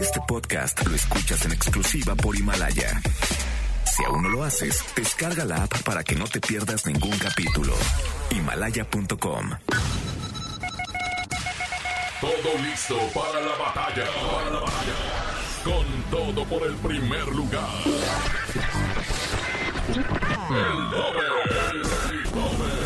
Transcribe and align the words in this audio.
Este 0.00 0.20
podcast 0.26 0.86
lo 0.86 0.94
escuchas 0.94 1.44
en 1.44 1.52
exclusiva 1.52 2.14
por 2.14 2.36
Himalaya. 2.36 3.00
Si 3.84 4.04
aún 4.04 4.22
no 4.22 4.28
lo 4.28 4.44
haces, 4.44 4.82
descarga 4.94 5.44
la 5.44 5.64
app 5.64 5.82
para 5.82 6.04
que 6.04 6.14
no 6.14 6.26
te 6.26 6.40
pierdas 6.40 6.86
ningún 6.86 7.16
capítulo. 7.18 7.74
Himalaya.com. 8.30 9.50
Todo 12.20 12.58
listo 12.62 12.98
para 13.14 13.40
la 13.40 13.56
batalla. 13.56 14.04
Para 14.32 14.50
la 14.50 14.60
batalla. 14.60 14.94
Con 15.64 15.84
todo 16.10 16.44
por 16.44 16.66
el 16.66 16.74
primer 16.76 17.26
lugar. 17.28 17.68
El 19.88 20.90
tope. 20.90 21.26
El 21.72 22.30
tope. 22.30 22.85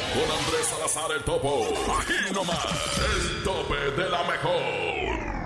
Con 0.13 0.23
Andrés 0.23 0.67
Salazar 0.67 1.11
el 1.15 1.23
Topo. 1.23 1.67
Aquí 1.99 2.33
nomás. 2.33 2.65
El 2.97 3.43
tope 3.43 4.01
de 4.01 4.09
la 4.09 4.23
mejor. 4.23 5.41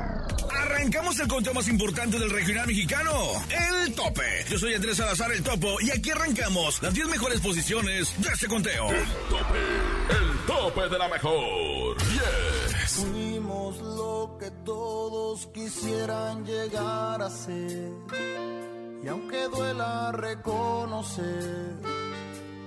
Arrancamos 0.56 1.20
el 1.20 1.28
conteo 1.28 1.54
más 1.54 1.68
importante 1.68 2.18
del 2.18 2.32
regional 2.32 2.66
mexicano, 2.66 3.12
el 3.50 3.94
tope. 3.94 4.46
Yo 4.50 4.58
soy 4.58 4.74
Andrés 4.74 4.98
Salazar 4.98 5.32
el 5.32 5.44
Topo 5.44 5.80
y 5.82 5.92
aquí 5.92 6.10
arrancamos 6.10 6.82
las 6.82 6.94
10 6.94 7.08
mejores 7.10 7.42
posiciones 7.42 8.20
de 8.20 8.30
este 8.30 8.48
conteo. 8.48 8.90
El 8.90 9.06
tope. 9.30 9.60
El 10.10 10.46
tope 10.48 10.90
de 10.90 10.98
la 10.98 11.08
mejor. 11.10 11.98
10. 11.98 12.24
Fuimos 12.88 13.78
lo 13.82 14.38
que 14.40 14.50
todos 14.66 15.46
quisieran 15.48 16.44
llegar 16.44 17.22
a 17.22 17.30
ser. 17.30 17.92
Y 19.04 19.08
aunque 19.08 19.48
duela 19.50 20.12
reconocer, 20.12 21.76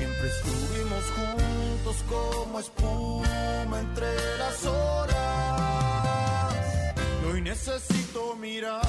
Siempre 0.00 0.28
estuvimos 0.28 1.04
juntos 1.14 1.96
como 2.08 2.58
espuma 2.58 3.80
entre 3.80 4.38
las 4.38 4.64
horas. 4.64 6.54
Hoy 7.30 7.42
necesito 7.42 8.34
mirarte, 8.36 8.88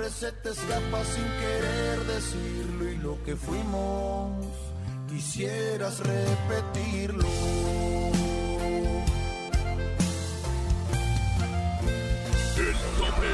nombre 0.00 0.10
se 0.10 0.32
te 0.32 0.50
escapa 0.50 1.04
sin 1.04 1.24
querer 1.24 1.98
decirlo 2.06 2.90
y 2.90 2.96
lo 2.96 3.22
que 3.22 3.36
fuimos 3.36 4.46
quisieras 5.08 6.00
repetirlo. 6.00 7.28
El 12.56 12.74
tope. 12.98 13.28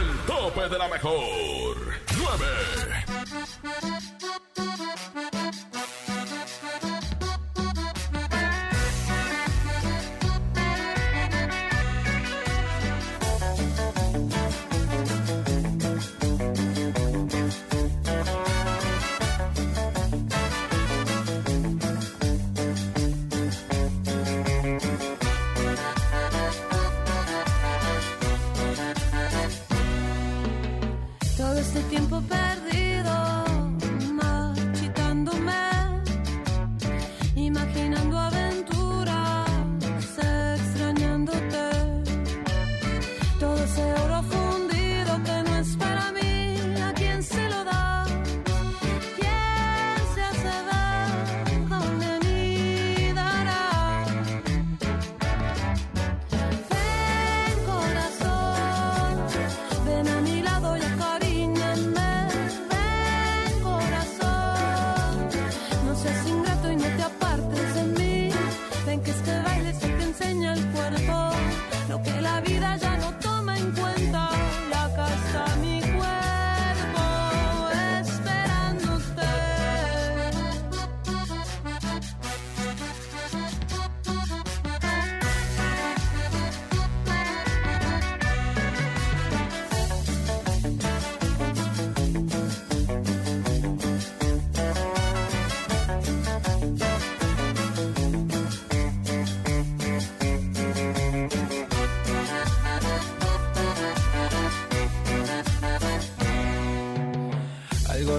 El 0.00 0.26
tope 0.26 0.68
de 0.68 0.78
la 0.78 0.88
mejor. 0.88 1.76
9. 2.16 2.91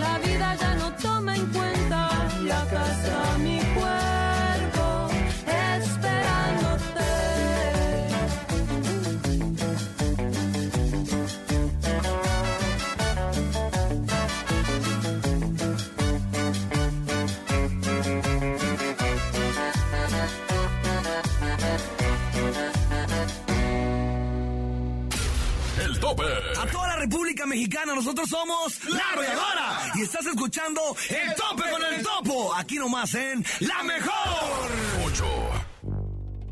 la 0.00 0.18
vida 0.18 0.54
ya 0.60 0.74
no 0.76 0.88
toma 1.02 1.36
en 1.36 1.46
cuenta 1.46 2.00
la 2.50 2.62
casa, 2.74 3.38
mi 3.44 3.58
nosotros 27.94 28.28
somos 28.28 28.84
La 28.88 29.02
Arrolladora. 29.12 29.92
Y 29.94 30.02
estás 30.02 30.26
escuchando 30.26 30.80
El 31.08 31.34
Tope 31.34 31.70
con 31.70 31.94
el 31.94 32.02
Topo. 32.02 32.54
Aquí 32.54 32.76
nomás 32.76 33.14
en 33.14 33.44
La 33.60 33.82
Mejor. 33.82 34.70
8. 35.04 35.24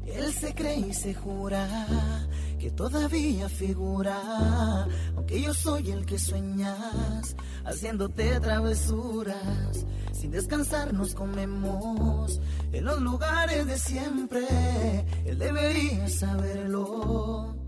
Él 0.07 0.33
se 0.35 0.55
cree 0.55 0.79
y 0.79 0.93
se 0.93 1.15
jura 1.15 1.67
que 2.59 2.71
todavía 2.71 3.49
figura. 3.49 4.87
Aunque 5.17 5.41
yo 5.41 5.55
soy 5.55 5.91
el 5.91 6.05
que 6.05 6.19
sueñas, 6.19 7.35
haciéndote 7.65 8.41
travesuras. 8.41 9.87
Sin 10.13 10.31
descansar 10.31 10.93
nos 10.93 11.15
comemos 11.15 12.41
en 12.73 12.85
los 12.85 13.01
lugares 13.01 13.67
de 13.67 13.79
siempre. 13.79 14.47
Él 15.25 15.39
debería 15.39 16.09
saberlo. 16.09 17.68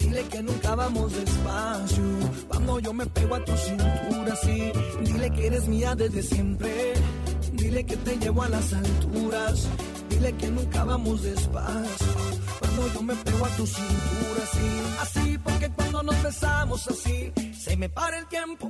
Dile 0.11 0.27
que 0.27 0.43
nunca 0.43 0.75
vamos 0.75 1.13
despacio. 1.13 2.03
Cuando 2.49 2.79
yo 2.81 2.91
me 2.91 3.05
pego 3.05 3.33
a 3.33 3.45
tu 3.45 3.53
cintura, 3.55 4.35
sí. 4.43 4.71
Dile 5.05 5.31
que 5.31 5.47
eres 5.47 5.67
mía 5.69 5.95
desde 5.95 6.21
siempre. 6.21 6.93
Dile 7.53 7.85
que 7.85 7.95
te 7.95 8.17
llevo 8.17 8.43
a 8.43 8.49
las 8.49 8.73
alturas. 8.73 9.69
Dile 10.09 10.33
que 10.33 10.47
nunca 10.51 10.83
vamos 10.83 11.23
despacio. 11.23 12.07
Cuando 12.59 12.93
yo 12.93 13.01
me 13.03 13.15
pego 13.15 13.45
a 13.45 13.49
tu 13.55 13.65
cintura, 13.65 14.43
sí. 14.51 14.69
Así, 14.99 15.37
porque 15.37 15.69
cuando 15.69 16.03
nos 16.03 16.23
besamos 16.23 16.87
así, 16.89 17.31
se 17.57 17.77
me 17.77 17.87
para 17.87 18.19
el 18.19 18.27
tiempo. 18.27 18.69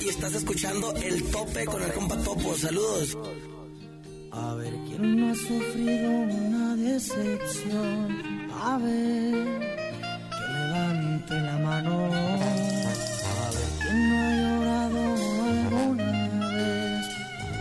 Y 0.00 0.08
estás 0.08 0.34
escuchando 0.34 0.92
El 0.96 1.22
Tope 1.30 1.64
con 1.66 1.80
el 1.80 1.92
compa 1.92 2.16
Topo. 2.16 2.56
Saludos. 2.56 3.16
A 4.32 4.54
ver 4.54 4.74
quién 4.88 5.20
no 5.20 5.30
ha 5.30 5.34
sufrido 5.36 6.10
una 6.10 6.74
decepción. 6.74 8.50
A 8.60 8.78
ver, 8.78 9.60
que 10.30 10.52
levante 10.52 11.40
la 11.40 11.58
mano. 11.58 11.94
A 11.94 13.50
ver 13.54 13.68
quién 13.78 14.10
no 14.10 14.16
ha 14.18 14.30
llorado 14.42 15.00
alguna 15.52 16.48
vez 16.56 17.06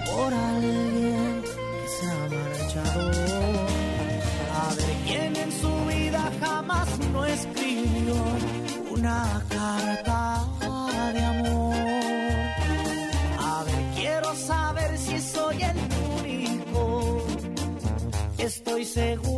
por 0.07 0.33
alguien 0.33 1.43
que 1.43 1.87
se 1.99 2.05
ha 2.07 2.17
marchado. 2.33 3.11
A 4.59 4.73
ver 4.73 4.93
quién 5.05 5.35
en 5.35 5.51
su 5.51 5.85
vida 5.85 6.31
jamás 6.39 6.99
no 7.13 7.25
escribió 7.25 8.15
una 8.89 9.45
carta 9.49 10.30
seguro 18.91 19.30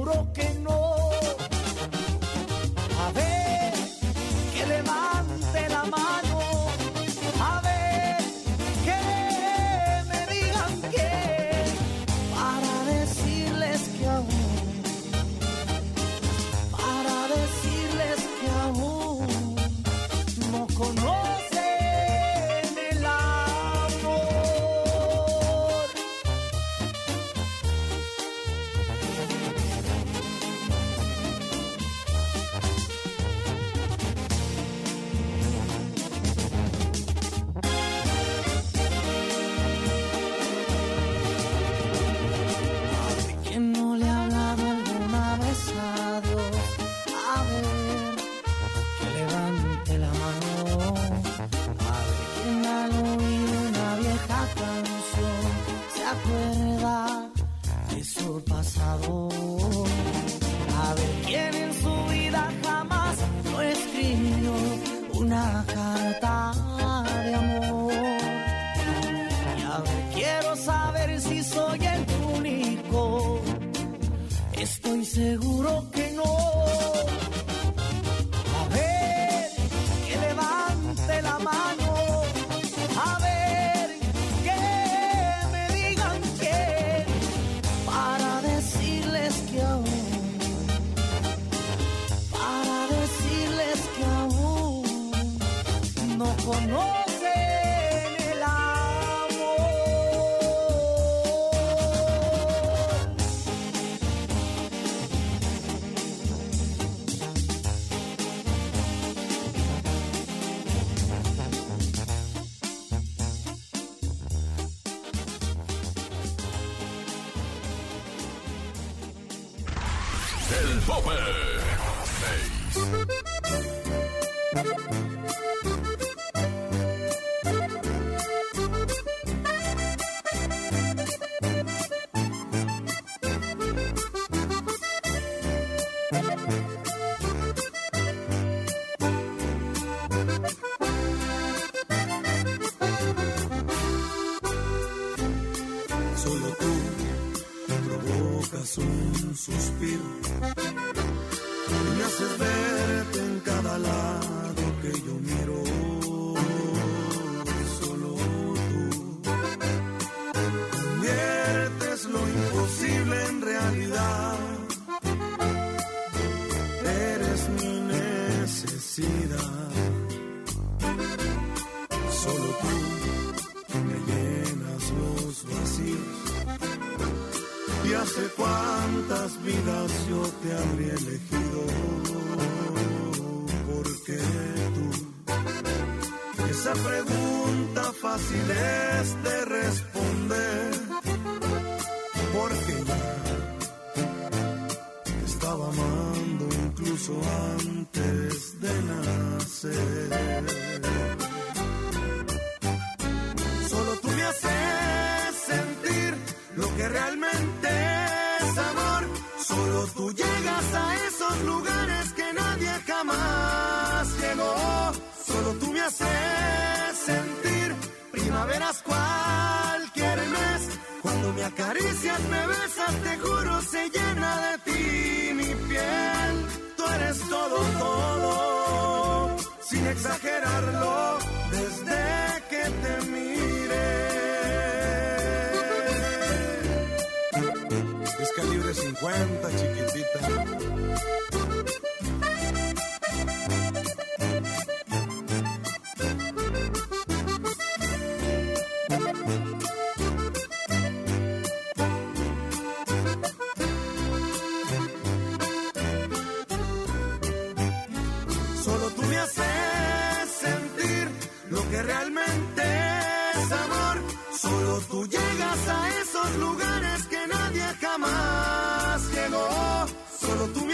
Hace 178.16 178.28
cuántas 178.36 179.44
vidas 179.44 180.08
yo 180.08 180.22
te 180.44 180.56
habría 180.56 180.94
elegido. 180.94 181.66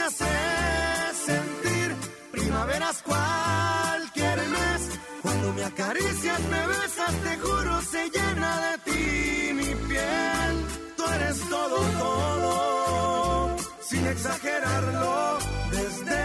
Haces 0.09 1.17
sentir 1.23 1.95
primaveras 2.31 3.03
cualquier 3.03 4.37
mes. 4.37 4.99
Cuando 5.21 5.53
me 5.53 5.63
acaricias, 5.65 6.39
me 6.53 6.67
besas, 6.67 7.13
te 7.25 7.37
juro, 7.37 7.81
se 7.81 8.09
llena 8.09 8.51
de 8.65 8.77
ti 8.85 9.53
mi 9.53 9.75
piel. 9.87 10.53
Tú 10.97 11.03
eres 11.13 11.39
todo, 11.47 11.77
todo, 11.99 13.55
sin 13.81 14.07
exagerarlo, 14.07 15.37
desde 15.69 16.19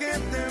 que 0.00 0.12
te 0.32 0.47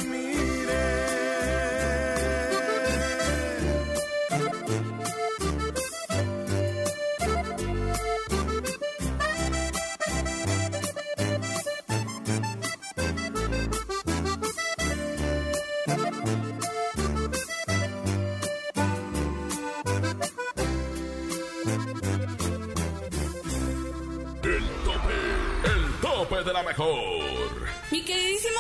de 26.47 26.53
la 26.53 26.63
mejor. 26.63 27.67
Mi 27.91 28.01
queridísimo 28.03 28.59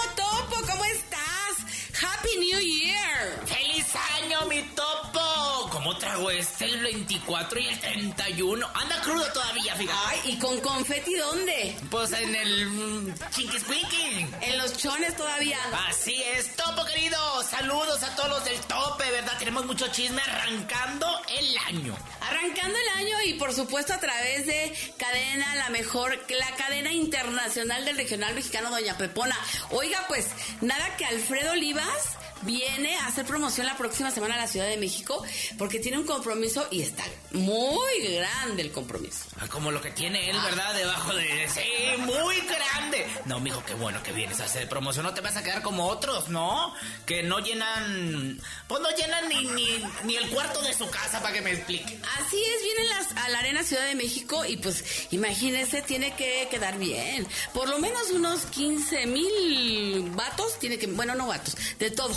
topo! 6.17 6.27
¿Cómo 6.27 6.29
trago 6.29 6.31
este 6.31 6.65
el 6.65 6.81
24 6.81 7.59
y 7.59 7.67
el 7.67 7.79
31? 7.79 8.67
Anda 8.73 9.01
crudo 9.01 9.25
todavía, 9.33 9.75
fíjate. 9.75 9.99
Ay, 10.07 10.19
¿y 10.25 10.39
con 10.39 10.59
confeti 10.61 11.15
dónde? 11.15 11.77
Pues 11.89 12.11
en 12.13 12.35
el 12.35 12.65
mm, 12.67 13.13
chiquisquiqui. 13.31 14.27
En 14.41 14.57
los 14.57 14.77
chones 14.77 15.15
todavía. 15.15 15.57
Así 15.87 16.21
es, 16.35 16.55
topo 16.55 16.85
querido. 16.85 17.17
Saludos 17.43 18.03
a 18.03 18.15
todos 18.15 18.29
los 18.29 18.45
del 18.45 18.59
tope, 18.61 19.09
¿verdad? 19.11 19.37
Tenemos 19.37 19.65
mucho 19.65 19.87
chisme 19.89 20.21
arrancando 20.21 21.07
el 21.37 21.57
año. 21.67 21.95
Arrancando 22.21 22.77
el 22.77 23.05
año 23.05 23.21
y 23.25 23.33
por 23.33 23.53
supuesto 23.53 23.93
a 23.93 23.99
través 23.99 24.45
de 24.45 24.73
cadena, 24.97 25.55
la 25.55 25.69
mejor, 25.69 26.17
la 26.29 26.55
cadena 26.55 26.91
internacional 26.91 27.85
del 27.85 27.97
regional 27.97 28.33
mexicano 28.35 28.69
Doña 28.69 28.97
Pepona. 28.97 29.37
Oiga, 29.71 30.03
pues 30.07 30.27
nada 30.61 30.95
que 30.97 31.05
Alfredo 31.05 31.51
Olivas 31.51 32.17
viene 32.43 32.95
a 32.95 33.07
hacer 33.07 33.25
promoción 33.25 33.65
la 33.67 33.77
próxima 33.77 34.11
semana 34.11 34.35
a 34.35 34.37
la 34.37 34.47
Ciudad 34.47 34.67
de 34.67 34.77
México 34.77 35.23
porque 35.57 35.79
tiene 35.79 35.97
un 35.97 36.05
compromiso 36.05 36.67
y 36.71 36.81
está 36.81 37.03
muy 37.31 38.01
grande 38.15 38.61
el 38.61 38.71
compromiso. 38.71 39.25
Ah, 39.39 39.47
Como 39.49 39.71
lo 39.71 39.81
que 39.81 39.91
tiene 39.91 40.29
él, 40.29 40.37
¿verdad? 40.43 40.73
Debajo 40.75 41.13
de... 41.13 41.47
Sí, 41.49 41.61
muy 42.01 42.35
grande. 42.41 43.05
No, 43.25 43.39
mijo, 43.39 43.63
qué 43.65 43.73
bueno 43.73 44.01
que 44.03 44.11
vienes 44.11 44.39
a 44.39 44.45
hacer 44.45 44.67
promoción. 44.69 45.05
No 45.05 45.13
te 45.13 45.21
vas 45.21 45.35
a 45.35 45.43
quedar 45.43 45.61
como 45.61 45.87
otros, 45.87 46.29
¿no? 46.29 46.73
Que 47.05 47.23
no 47.23 47.39
llenan... 47.39 48.39
Pues 48.67 48.81
no 48.81 48.89
llenan 48.95 49.29
ni, 49.29 49.45
ni, 49.45 49.83
ni 50.03 50.15
el 50.15 50.29
cuarto 50.29 50.61
de 50.61 50.73
su 50.73 50.89
casa, 50.89 51.21
para 51.21 51.33
que 51.33 51.41
me 51.41 51.51
explique. 51.51 51.99
Así 52.17 52.37
es, 52.37 52.63
vienen 52.63 52.89
las, 52.89 53.11
a 53.25 53.29
la 53.29 53.39
Arena 53.39 53.63
Ciudad 53.63 53.85
de 53.85 53.95
México 53.95 54.45
y 54.45 54.57
pues 54.57 54.83
imagínese, 55.11 55.81
tiene 55.81 56.15
que 56.15 56.47
quedar 56.49 56.77
bien. 56.77 57.27
Por 57.53 57.69
lo 57.69 57.79
menos 57.79 58.11
unos 58.11 58.45
15 58.45 59.05
mil 59.07 60.09
vatos, 60.11 60.59
tiene 60.59 60.77
que, 60.77 60.87
bueno, 60.87 61.15
no 61.15 61.27
vatos, 61.27 61.55
de 61.79 61.91
todo. 61.91 62.15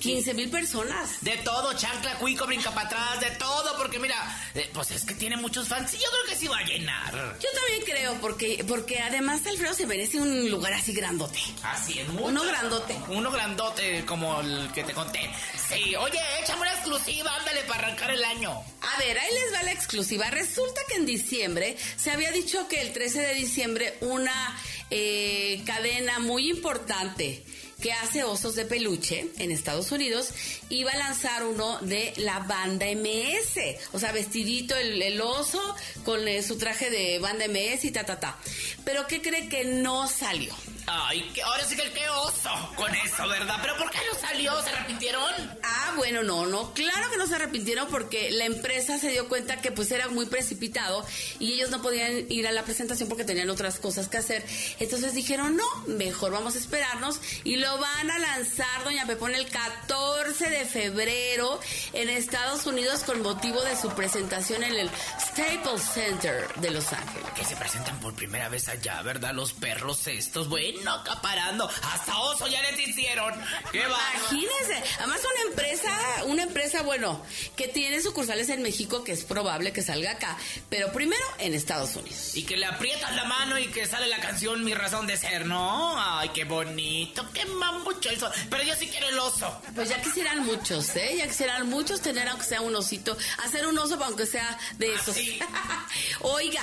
15 0.00 0.34
mil 0.34 0.50
personas. 0.50 1.20
De 1.22 1.36
todo, 1.38 1.72
chancla, 1.72 2.14
cuico, 2.18 2.46
brinca 2.46 2.70
para 2.70 2.86
atrás, 2.86 3.20
de 3.20 3.30
todo, 3.36 3.76
porque 3.76 3.98
mira, 3.98 4.16
eh, 4.54 4.70
pues 4.72 4.90
es 4.92 5.04
que 5.04 5.14
tiene 5.14 5.36
muchos 5.36 5.68
fans 5.68 5.92
y 5.94 5.98
yo 5.98 6.06
creo 6.10 6.24
que 6.28 6.36
sí 6.36 6.46
va 6.46 6.58
a 6.58 6.64
llenar. 6.64 7.38
Yo 7.40 7.48
también 7.52 7.82
creo, 7.84 8.14
porque, 8.20 8.64
porque 8.66 9.00
además 9.00 9.46
Alfredo 9.46 9.74
se 9.74 9.86
merece 9.86 10.18
un 10.18 10.50
lugar 10.50 10.72
así 10.72 10.92
grandote. 10.92 11.40
Así 11.62 11.98
es, 11.98 12.08
mucho. 12.08 12.26
Uno 12.26 12.44
grandote. 12.44 12.96
Uno 13.08 13.30
grandote 13.30 14.04
como 14.04 14.40
el 14.40 14.70
que 14.72 14.84
te 14.84 14.92
conté. 14.92 15.30
Sí, 15.68 15.94
oye, 15.96 16.18
échame 16.42 16.62
una 16.62 16.72
exclusiva, 16.72 17.34
ándale 17.36 17.62
para 17.62 17.86
arrancar 17.86 18.10
el 18.10 18.24
año. 18.24 18.50
A 18.50 18.98
ver, 18.98 19.18
ahí 19.18 19.34
les 19.34 19.54
va 19.54 19.62
la 19.64 19.72
exclusiva. 19.72 20.30
Resulta 20.30 20.80
que 20.88 20.96
en 20.96 21.06
diciembre 21.06 21.76
se 21.96 22.10
había 22.10 22.30
dicho 22.30 22.68
que 22.68 22.80
el 22.80 22.92
13 22.92 23.20
de 23.20 23.34
diciembre 23.34 23.98
una 24.00 24.56
eh, 24.90 25.62
cadena 25.66 26.18
muy 26.18 26.48
importante 26.48 27.42
que 27.80 27.92
hace 27.92 28.24
osos 28.24 28.56
de 28.56 28.64
peluche 28.64 29.28
en 29.38 29.50
Estados 29.52 29.92
Unidos 29.92 30.30
iba 30.68 30.92
a 30.92 30.96
lanzar 30.96 31.44
uno 31.44 31.78
de 31.80 32.12
la 32.16 32.40
banda 32.40 32.86
MS. 32.86 33.58
O 33.92 33.98
sea, 33.98 34.12
vestidito 34.12 34.76
el, 34.76 35.00
el 35.02 35.20
oso 35.20 35.60
con 36.04 36.26
eh, 36.28 36.42
su 36.42 36.58
traje 36.58 36.90
de 36.90 37.18
banda 37.18 37.46
MS 37.48 37.84
y 37.84 37.90
ta, 37.90 38.04
ta, 38.04 38.20
ta. 38.20 38.38
Pero 38.84 39.06
¿qué 39.06 39.20
cree 39.22 39.48
que 39.48 39.64
no 39.64 40.08
salió? 40.08 40.54
Ay, 40.90 41.20
que 41.34 41.42
ahora 41.42 41.64
sí 41.66 41.76
que 41.76 41.82
el 41.82 41.92
que 41.92 42.08
oso 42.08 42.50
con 42.74 42.94
eso, 42.94 43.28
¿verdad? 43.28 43.58
¿Pero 43.60 43.76
por 43.76 43.90
qué 43.90 43.98
no 44.10 44.18
salió? 44.18 44.62
¿Se 44.62 44.70
arrepintieron? 44.70 45.58
Ah, 45.62 45.92
bueno, 45.96 46.22
no, 46.22 46.46
no, 46.46 46.72
claro 46.72 47.10
que 47.10 47.18
no 47.18 47.26
se 47.26 47.34
arrepintieron 47.34 47.88
porque 47.88 48.30
la 48.30 48.46
empresa 48.46 48.98
se 48.98 49.10
dio 49.10 49.28
cuenta 49.28 49.60
que 49.60 49.70
pues 49.70 49.90
era 49.90 50.08
muy 50.08 50.24
precipitado 50.24 51.04
y 51.38 51.52
ellos 51.52 51.68
no 51.68 51.82
podían 51.82 52.24
ir 52.30 52.48
a 52.48 52.52
la 52.52 52.64
presentación 52.64 53.06
porque 53.06 53.24
tenían 53.24 53.50
otras 53.50 53.78
cosas 53.78 54.08
que 54.08 54.16
hacer. 54.16 54.42
Entonces 54.78 55.12
dijeron, 55.12 55.56
no, 55.56 55.66
mejor 55.88 56.32
vamos 56.32 56.54
a 56.54 56.58
esperarnos 56.58 57.20
y 57.44 57.56
lo 57.56 57.76
van 57.78 58.10
a 58.10 58.18
lanzar, 58.18 58.84
doña 58.84 59.06
Pepón, 59.06 59.34
el 59.34 59.46
14 59.46 60.48
de 60.48 60.57
febrero 60.64 61.60
en 61.92 62.08
Estados 62.08 62.66
Unidos 62.66 63.02
con 63.04 63.22
motivo 63.22 63.62
de 63.62 63.76
su 63.76 63.90
presentación 63.90 64.62
en 64.64 64.74
el 64.74 64.90
Staples 65.20 65.82
Center 65.82 66.48
de 66.56 66.70
Los 66.70 66.92
Ángeles. 66.92 67.30
Que 67.34 67.44
se 67.44 67.56
presentan 67.56 67.98
por 68.00 68.14
primera 68.14 68.48
vez 68.48 68.68
allá, 68.68 69.02
¿verdad? 69.02 69.32
Los 69.34 69.52
perros 69.52 70.06
estos, 70.06 70.48
bueno, 70.48 70.92
acaparando. 70.92 71.68
Hasta 71.68 72.18
oso 72.18 72.46
ya 72.46 72.62
les 72.62 72.88
hicieron. 72.88 73.34
¡Qué 73.72 73.86
va! 73.86 73.98
Imagínense, 74.18 74.82
además 74.98 75.20
una 75.32 75.50
empresa, 75.50 76.24
una 76.26 76.42
empresa, 76.42 76.82
bueno, 76.82 77.22
que 77.56 77.68
tiene 77.68 78.00
sucursales 78.00 78.48
en 78.48 78.62
México, 78.62 79.04
que 79.04 79.12
es 79.12 79.24
probable 79.24 79.72
que 79.72 79.82
salga 79.82 80.12
acá, 80.12 80.36
pero 80.68 80.92
primero 80.92 81.24
en 81.38 81.54
Estados 81.54 81.96
Unidos. 81.96 82.36
Y 82.36 82.44
que 82.44 82.56
le 82.56 82.66
aprietas 82.66 83.14
la 83.14 83.24
mano 83.24 83.58
y 83.58 83.66
que 83.68 83.86
sale 83.86 84.06
la 84.06 84.20
canción 84.20 84.64
Mi 84.64 84.74
razón 84.74 85.06
de 85.06 85.16
ser, 85.16 85.46
¿no? 85.46 85.94
Ay, 86.00 86.30
qué 86.30 86.44
bonito, 86.44 87.24
qué 87.32 87.44
mamucho 87.44 88.10
eso. 88.10 88.30
Pero 88.50 88.62
yo 88.62 88.74
sí 88.74 88.88
quiero 88.88 89.08
el 89.08 89.18
oso. 89.18 89.60
Pues 89.74 89.88
ya 89.88 90.00
quisieran 90.00 90.44
muchos, 90.48 90.96
¿eh? 90.96 91.16
Ya 91.18 91.26
quisieran 91.28 91.68
muchos 91.68 92.00
tener 92.00 92.28
aunque 92.28 92.46
sea 92.46 92.60
un 92.60 92.74
osito, 92.74 93.16
hacer 93.44 93.66
un 93.66 93.78
oso 93.78 94.02
aunque 94.02 94.26
sea 94.26 94.58
de 94.78 94.94
esos. 94.94 95.14
sí. 95.14 95.38
Oiga, 96.20 96.62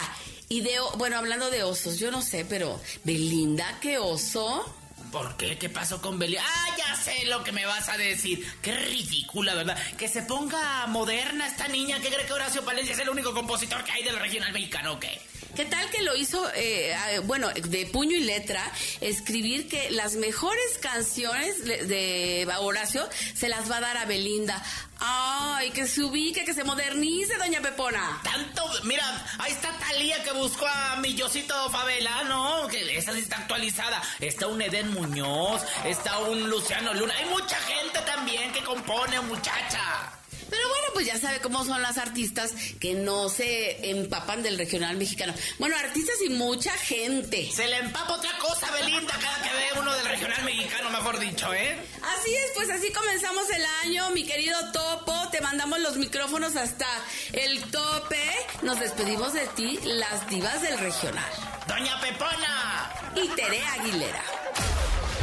y 0.50 0.62
de, 0.62 0.78
bueno, 0.98 1.18
hablando 1.18 1.50
de 1.50 1.64
osos, 1.64 2.00
yo 2.00 2.12
no 2.12 2.22
sé, 2.22 2.46
pero 2.46 2.80
Belinda, 3.04 3.78
¿qué 3.82 3.98
oso? 3.98 4.74
¿Por 5.12 5.38
qué? 5.38 5.58
¿Qué 5.58 5.70
pasó 5.70 6.02
con 6.02 6.20
Belinda? 6.20 6.44
Ah, 6.46 6.76
ya 6.78 6.96
sé 6.96 7.26
lo 7.26 7.44
que 7.44 7.52
me 7.52 7.66
vas 7.66 7.88
a 7.90 7.98
decir. 7.98 8.46
Qué 8.62 8.76
ridícula, 8.76 9.54
¿verdad? 9.54 9.78
Que 9.98 10.08
se 10.08 10.24
ponga 10.24 10.88
moderna 10.88 11.48
esta 11.48 11.68
niña 11.68 12.00
que 12.00 12.10
cree 12.10 12.26
que 12.26 12.34
Horacio 12.34 12.66
Palencia 12.66 12.94
es 12.94 13.00
el 13.00 13.10
único 13.10 13.34
compositor 13.34 13.84
que 13.84 13.92
hay 13.92 14.04
del 14.04 14.20
regional 14.20 14.52
mexicano, 14.52 14.94
¿o 14.94 15.00
qué? 15.00 15.22
¿Qué 15.56 15.66
tal 15.66 15.90
que 15.90 16.02
lo 16.02 16.16
hizo, 16.16 16.46
eh, 16.54 16.94
bueno, 17.24 17.50
de 17.50 17.86
puño 17.86 18.18
y 18.18 18.22
letra, 18.22 18.62
escribir 19.00 19.70
que 19.70 19.90
las 19.90 20.16
mejores 20.16 20.78
canciones 20.82 21.64
de 21.64 22.48
Horacio 22.60 23.08
se 23.34 23.48
las 23.48 23.72
va 23.72 23.78
a 23.78 23.82
dar 23.82 23.98
a 23.98 24.06
Belinda? 24.06 24.62
Ay, 25.00 25.72
que 25.72 25.88
se 25.88 26.04
ubique, 26.04 26.44
que 26.44 26.54
se 26.54 26.64
modernice, 26.64 27.38
doña 27.38 27.62
Pepona. 27.62 28.20
Tanto, 28.24 28.64
mira, 28.84 29.04
ahí 29.40 29.52
está 29.52 29.72
Talía 29.80 30.24
que 30.24 30.32
buscó 30.32 30.66
a 30.68 30.98
mi 30.98 31.14
Yosito 31.14 31.70
Favela, 31.70 32.24
¿no? 32.24 32.68
Que 32.68 32.98
esa 32.98 33.18
está 33.18 33.38
actualizada. 33.38 34.02
Está 34.20 34.48
un 34.48 34.62
Eden 34.62 34.92
Muñoz, 34.92 35.62
está 35.86 36.20
un 36.20 36.50
Luciano 36.50 36.94
Luna. 36.94 37.14
Hay 37.18 37.30
mucha 37.30 37.58
gente 37.58 38.00
también 38.02 38.52
que 38.52 38.64
compone, 38.64 39.22
muchacha. 39.22 40.15
Pero 40.50 40.68
bueno, 40.70 40.88
pues 40.94 41.06
ya 41.06 41.20
sabe 41.20 41.40
cómo 41.40 41.66
son 41.66 41.82
las 41.82 41.98
artistas 41.98 42.54
que 42.80 42.94
no 42.94 43.30
se 43.30 43.90
empapan 43.90 44.44
del 44.44 44.58
regional 44.58 44.98
mexicano. 44.98 45.34
Bueno, 45.60 45.76
artistas 45.78 46.16
y 46.26 46.30
mucha 46.30 46.72
gente. 46.72 47.50
Se 47.52 47.68
le 47.68 47.78
empapa 47.78 48.14
otra 48.14 48.38
cosa, 48.38 48.72
Belinda, 48.72 49.14
cada 49.14 49.42
que 49.42 49.56
ve 49.56 49.80
uno 49.80 49.94
del 49.96 50.06
regional 50.06 50.44
mexicano, 50.44 50.90
mejor 50.90 51.20
dicho, 51.20 51.54
¿eh? 51.54 51.78
Así 52.02 52.34
es, 52.34 52.52
pues 52.56 52.70
así 52.70 52.92
comenzamos 52.92 53.50
el 53.50 53.66
año, 53.84 54.10
mi 54.12 54.26
querido 54.26 54.58
Topo. 54.72 55.30
Te 55.32 55.42
mandamos 55.42 55.80
los 55.80 55.98
micrófonos 55.98 56.56
hasta 56.56 56.88
el 57.34 57.62
tope. 57.72 58.32
Nos 58.62 58.80
despedimos 58.80 59.34
de 59.34 59.48
ti, 59.48 59.80
las 59.84 60.28
divas 60.30 60.62
del 60.62 60.78
regional. 60.80 61.32
Doña 61.68 62.00
Pepona. 62.00 62.92
Y 63.16 63.28
Tere 63.30 63.62
Aguilera. 63.66 64.24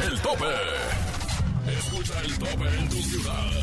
El 0.05 0.19
tope. 0.21 0.45
Escucha 1.77 2.19
el 2.21 2.37
tope 2.39 2.67
en 2.67 2.89
tu 2.89 3.01
ciudad. 3.01 3.62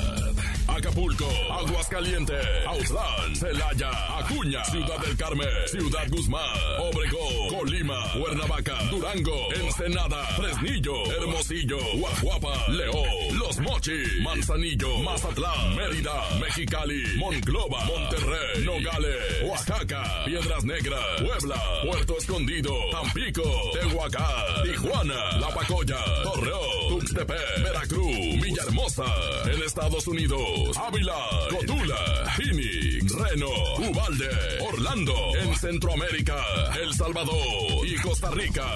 Acapulco, 0.81 1.27
Aguascalientes, 1.51 2.43
Autlán, 2.67 3.37
Celaya, 3.37 3.91
Acuña, 4.19 4.65
Ciudad 4.65 4.99
del 5.05 5.15
Carmen, 5.15 5.47
Ciudad 5.67 6.09
Guzmán, 6.09 6.57
Obregón, 6.79 7.49
Colima, 7.51 8.11
Cuernavaca, 8.15 8.83
Durango, 8.91 9.53
Ensenada, 9.57 10.25
Fresnillo, 10.37 11.13
Hermosillo, 11.13 11.77
Guajuapa, 11.99 12.69
León, 12.69 13.39
Los 13.39 13.59
Mochis, 13.59 14.09
Manzanillo, 14.23 14.99
Mazatlán, 15.03 15.77
Mérida, 15.77 16.15
Mexicali, 16.41 17.03
Monclova, 17.19 17.85
Monterrey, 17.85 18.65
Nogales, 18.65 19.43
Oaxaca, 19.45 20.25
Piedras 20.25 20.65
Negras, 20.65 21.05
Puebla, 21.19 21.63
Puerto 21.85 22.17
Escondido, 22.17 22.73
Tampico, 22.91 23.43
Tehuacán, 23.75 24.63
Tijuana, 24.65 25.37
La 25.41 25.49
Pacoya, 25.49 25.99
Torreón, 26.23 26.89
Tuxtepec, 26.89 27.63
Veracruz, 27.65 28.17
Villahermosa, 28.41 29.05
en 29.45 29.63
Estados 29.63 30.07
Unidos. 30.07 30.70
Ávila, 30.77 31.15
Cotula, 31.51 32.33
Phoenix, 32.37 33.13
Reno, 33.13 33.49
Ubalde, 33.79 34.29
Orlando, 34.73 35.15
en 35.37 35.55
Centroamérica, 35.57 36.43
El 36.81 36.95
Salvador 36.95 37.87
y 37.87 37.97
Costa 37.97 38.31
Rica. 38.31 38.67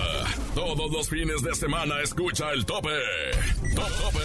Todos 0.54 0.90
los 0.90 1.08
fines 1.08 1.42
de 1.42 1.54
semana 1.54 2.00
escucha 2.02 2.50
el 2.52 2.64
tope. 2.64 2.90
Top 3.74 3.88
tope. 4.00 4.20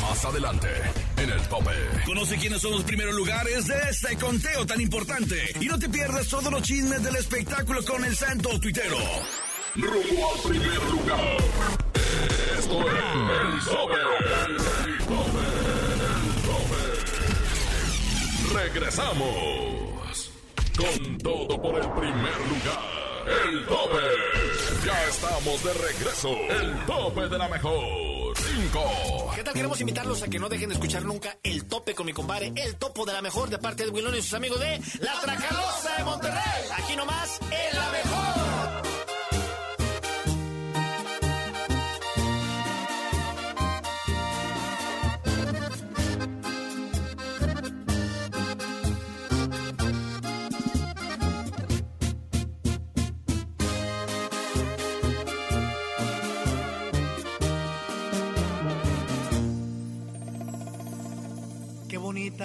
Más 0.00 0.24
adelante, 0.24 0.68
en 1.16 1.30
el 1.30 1.40
tope. 1.48 1.70
Conoce 2.04 2.36
quiénes 2.36 2.60
son 2.60 2.72
los 2.72 2.84
primeros 2.84 3.14
lugares 3.14 3.66
de 3.66 3.78
este 3.90 4.16
conteo 4.16 4.66
tan 4.66 4.80
importante. 4.80 5.36
Y 5.60 5.66
no 5.66 5.78
te 5.78 5.88
pierdas 5.88 6.28
todos 6.28 6.50
los 6.50 6.62
chismes 6.62 7.02
del 7.02 7.16
espectáculo 7.16 7.84
con 7.84 8.04
el 8.04 8.16
santo 8.16 8.58
tuitero. 8.60 8.98
Rumbo 9.74 10.32
al 10.34 10.50
primer 10.50 10.82
lugar. 10.90 11.36
Esto 12.58 12.80
es 12.82 12.92
el 12.92 13.64
tope. 13.64 13.96
Regresamos 18.52 20.30
con 20.76 21.18
todo 21.18 21.62
por 21.62 21.74
el 21.76 21.90
primer 21.92 22.36
lugar. 22.50 22.82
El 23.46 23.64
tope. 23.64 23.96
Ya 24.84 25.04
estamos 25.08 25.64
de 25.64 25.72
regreso. 25.72 26.36
El 26.50 26.84
tope 26.84 27.28
de 27.28 27.38
la 27.38 27.48
mejor. 27.48 28.12
5. 28.36 29.32
¿Qué 29.34 29.42
tal? 29.42 29.54
Queremos 29.54 29.80
invitarlos 29.80 30.22
a 30.22 30.28
que 30.28 30.38
no 30.38 30.48
dejen 30.48 30.68
de 30.68 30.74
escuchar 30.74 31.04
nunca 31.04 31.36
El 31.42 31.64
Tope 31.66 31.94
con 31.94 32.06
mi 32.06 32.12
compadre, 32.12 32.52
El 32.56 32.76
Topo 32.76 33.04
de 33.04 33.12
la 33.12 33.22
Mejor, 33.22 33.48
de 33.50 33.58
parte 33.58 33.84
de 33.84 33.90
Wilón 33.90 34.14
y 34.14 34.22
sus 34.22 34.34
amigos 34.34 34.58
de 34.60 34.80
La 35.00 35.20
Tracalosa 35.20 35.96
de 35.98 36.04
Monterrey. 36.04 36.64
Aquí 36.76 36.96
nomás, 36.96 37.40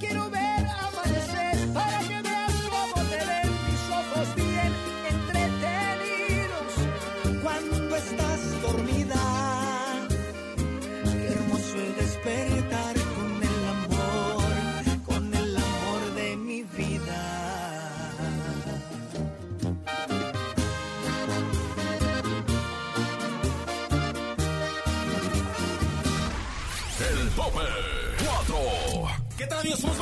quiero 0.00 0.30
ver. 0.30 0.39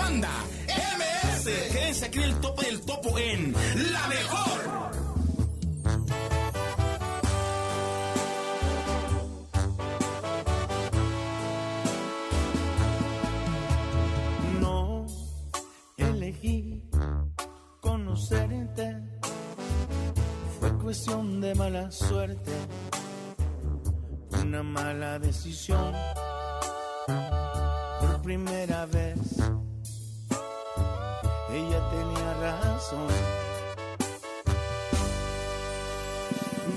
Banda 0.08 0.30
MS. 0.68 1.44
Quédense 1.72 2.06
aquí 2.06 2.18
en 2.18 2.24
el 2.24 2.34
topo 2.40 2.62
del 2.62 2.80
topo 2.80 3.18
en 3.18 3.52
La 3.92 4.08
Mejor. 4.08 4.58
No 14.60 15.06
elegí 15.96 16.82
conocerte, 17.80 18.96
fue 20.58 20.78
cuestión 20.78 21.40
de 21.40 21.54
mala 21.54 21.90
suerte, 21.90 22.52
una 24.42 24.62
mala 24.62 25.18
decisión. 25.18 25.92
Por 28.00 28.22
primera 28.22 28.77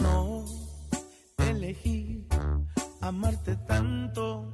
No 0.02 0.46
elegí 1.38 2.28
amarte 3.00 3.56
tanto 3.68 4.52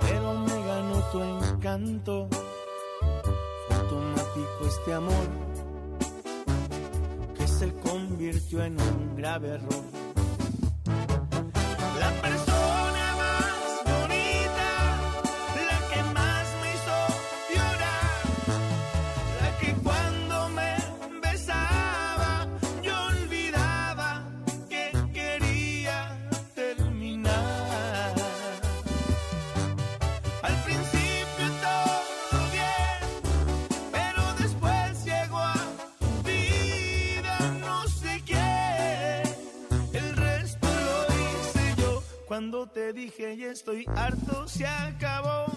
pero 0.00 0.34
me 0.34 0.66
ganó 0.66 1.00
tu 1.10 1.22
encanto. 1.22 2.28
Fue 3.68 3.76
automático 3.76 4.66
este 4.66 4.92
amor 4.92 5.26
que 7.36 7.46
se 7.48 7.72
convirtió 7.80 8.64
en 8.64 8.78
un 8.80 9.16
grave 9.16 9.48
error. 9.48 9.91
Estoy 43.52 43.84
harto, 43.94 44.48
se 44.48 44.66
acabó. 44.66 45.51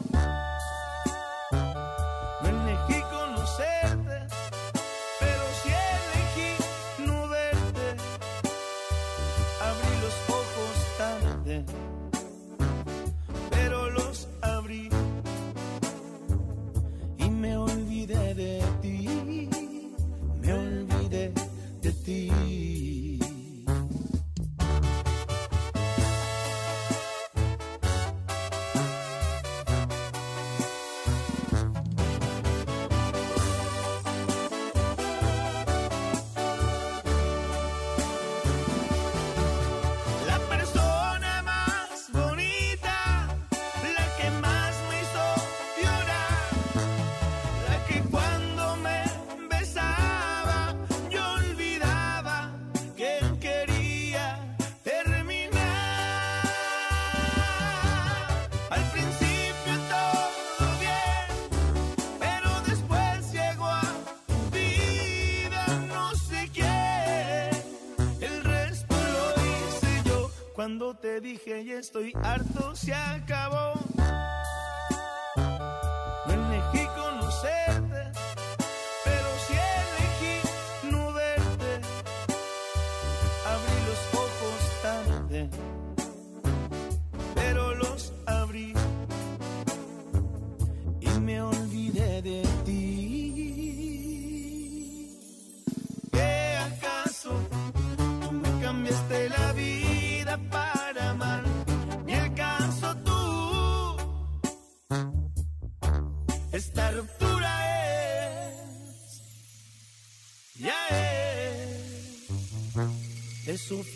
Dije 71.45 71.63
ya 71.65 71.79
estoy 71.79 72.11
harto, 72.23 72.75
se 72.75 72.93
acabó. 72.93 73.74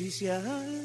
Es 0.08 0.79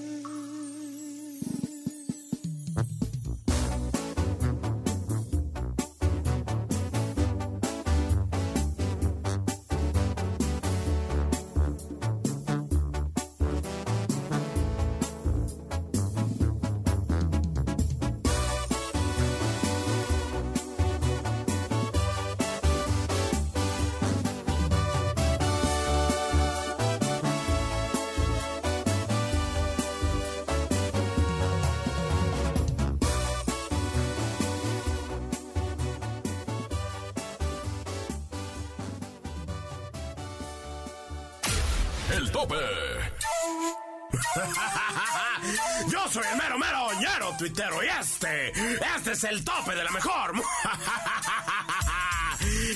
El 42.17 42.31
tope. 42.31 42.55
Yo 45.91 46.09
soy 46.09 46.23
el 46.31 46.39
mero 46.39 46.57
mero 46.59 46.89
ñero 47.01 47.35
tuitero 47.37 47.83
y 47.83 47.89
este, 47.89 48.53
este 48.97 49.13
es 49.13 49.25
el 49.25 49.45
tope 49.45 49.75
de 49.75 49.85
la 49.85 49.91
mejor. 49.91 50.33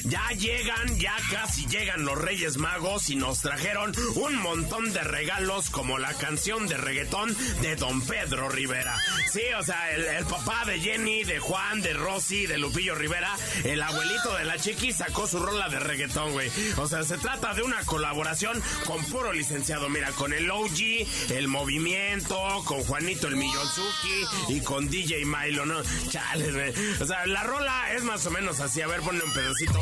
Ya 0.04 0.28
llegan, 0.30 0.98
ya 0.98 1.16
casi 1.30 1.66
llegan 1.66 2.04
los 2.04 2.18
Reyes 2.18 2.56
Magos 2.56 3.10
y 3.10 3.16
nos 3.16 3.40
trajeron 3.40 3.92
un 4.14 4.36
montón 4.36 4.92
de 4.92 5.02
regalos 5.02 5.70
como 5.70 5.98
la 5.98 6.14
canción 6.14 6.66
de 6.66 6.76
reggaetón 6.76 7.34
de 7.62 7.76
Don 7.76 8.00
Pedro 8.02 8.48
Rivera. 8.48 8.96
Sí, 9.30 9.42
o 9.58 9.62
sea, 9.62 9.90
el, 9.92 10.24
papá 10.26 10.64
de 10.66 10.80
Jenny, 10.80 11.24
de 11.24 11.38
Juan, 11.38 11.80
de 11.80 11.92
Rosy, 11.94 12.46
de 12.46 12.58
Lupillo 12.58 12.94
Rivera, 12.94 13.34
el 13.64 13.82
abuelito 13.82 14.34
de 14.36 14.44
la 14.44 14.58
chiqui 14.58 14.92
sacó 14.92 15.26
su 15.26 15.38
rola 15.38 15.68
de 15.68 15.80
reggaetón, 15.80 16.32
güey. 16.32 16.50
O 16.76 16.86
sea, 16.86 17.02
se 17.02 17.18
trata 17.18 17.54
de 17.54 17.62
una 17.62 17.82
colaboración 17.84 18.60
con 18.84 19.04
puro 19.06 19.32
licenciado, 19.32 19.88
mira, 19.88 20.10
con 20.12 20.32
el 20.32 20.50
OG, 20.50 21.30
el 21.30 21.48
movimiento, 21.48 22.38
con 22.64 22.82
Juanito 22.84 23.28
el 23.28 23.36
Millonzuki 23.36 24.24
y 24.48 24.60
con 24.60 24.88
DJ 24.88 25.24
Milo, 25.24 25.66
¿no? 25.66 25.82
Chale, 26.10 26.52
güey. 26.52 26.72
O 27.00 27.06
sea, 27.06 27.26
la 27.26 27.42
rola 27.42 27.92
es 27.94 28.02
más 28.02 28.24
o 28.26 28.30
menos 28.30 28.60
así. 28.60 28.80
A 28.80 28.86
ver, 28.86 29.00
ponle 29.00 29.24
un 29.24 29.32
pedacito. 29.32 29.77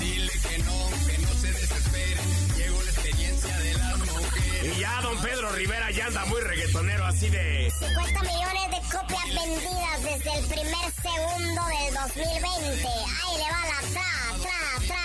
Dile 0.00 0.32
que 0.32 0.58
no, 0.58 0.90
que 1.06 1.18
no 1.18 1.28
se 1.34 1.52
desespere. 1.52 2.20
Llegó 2.56 2.82
la 2.82 2.90
experiencia 2.90 3.58
de 3.58 3.74
las 3.74 3.98
mujeres. 3.98 4.76
Y 4.76 4.80
ya 4.80 5.00
don 5.02 5.16
Pedro 5.18 5.50
Rivera 5.52 5.90
ya 5.90 6.06
anda 6.06 6.24
muy 6.26 6.40
reggaetonero 6.40 7.04
así 7.04 7.28
de... 7.28 7.72
50 7.78 8.20
millones 8.22 8.70
de 8.70 8.80
copias 8.96 9.26
vendidas 9.28 10.02
desde 10.02 10.38
el 10.38 10.44
primer 10.46 10.90
segundo 11.02 11.62
del 11.66 11.94
2020. 11.94 12.88
Ahí 12.88 13.36
le 13.36 13.48
va 13.50 13.62
la 13.66 13.80
tra, 13.92 14.10
tra, 14.42 14.60
tra. 14.86 15.04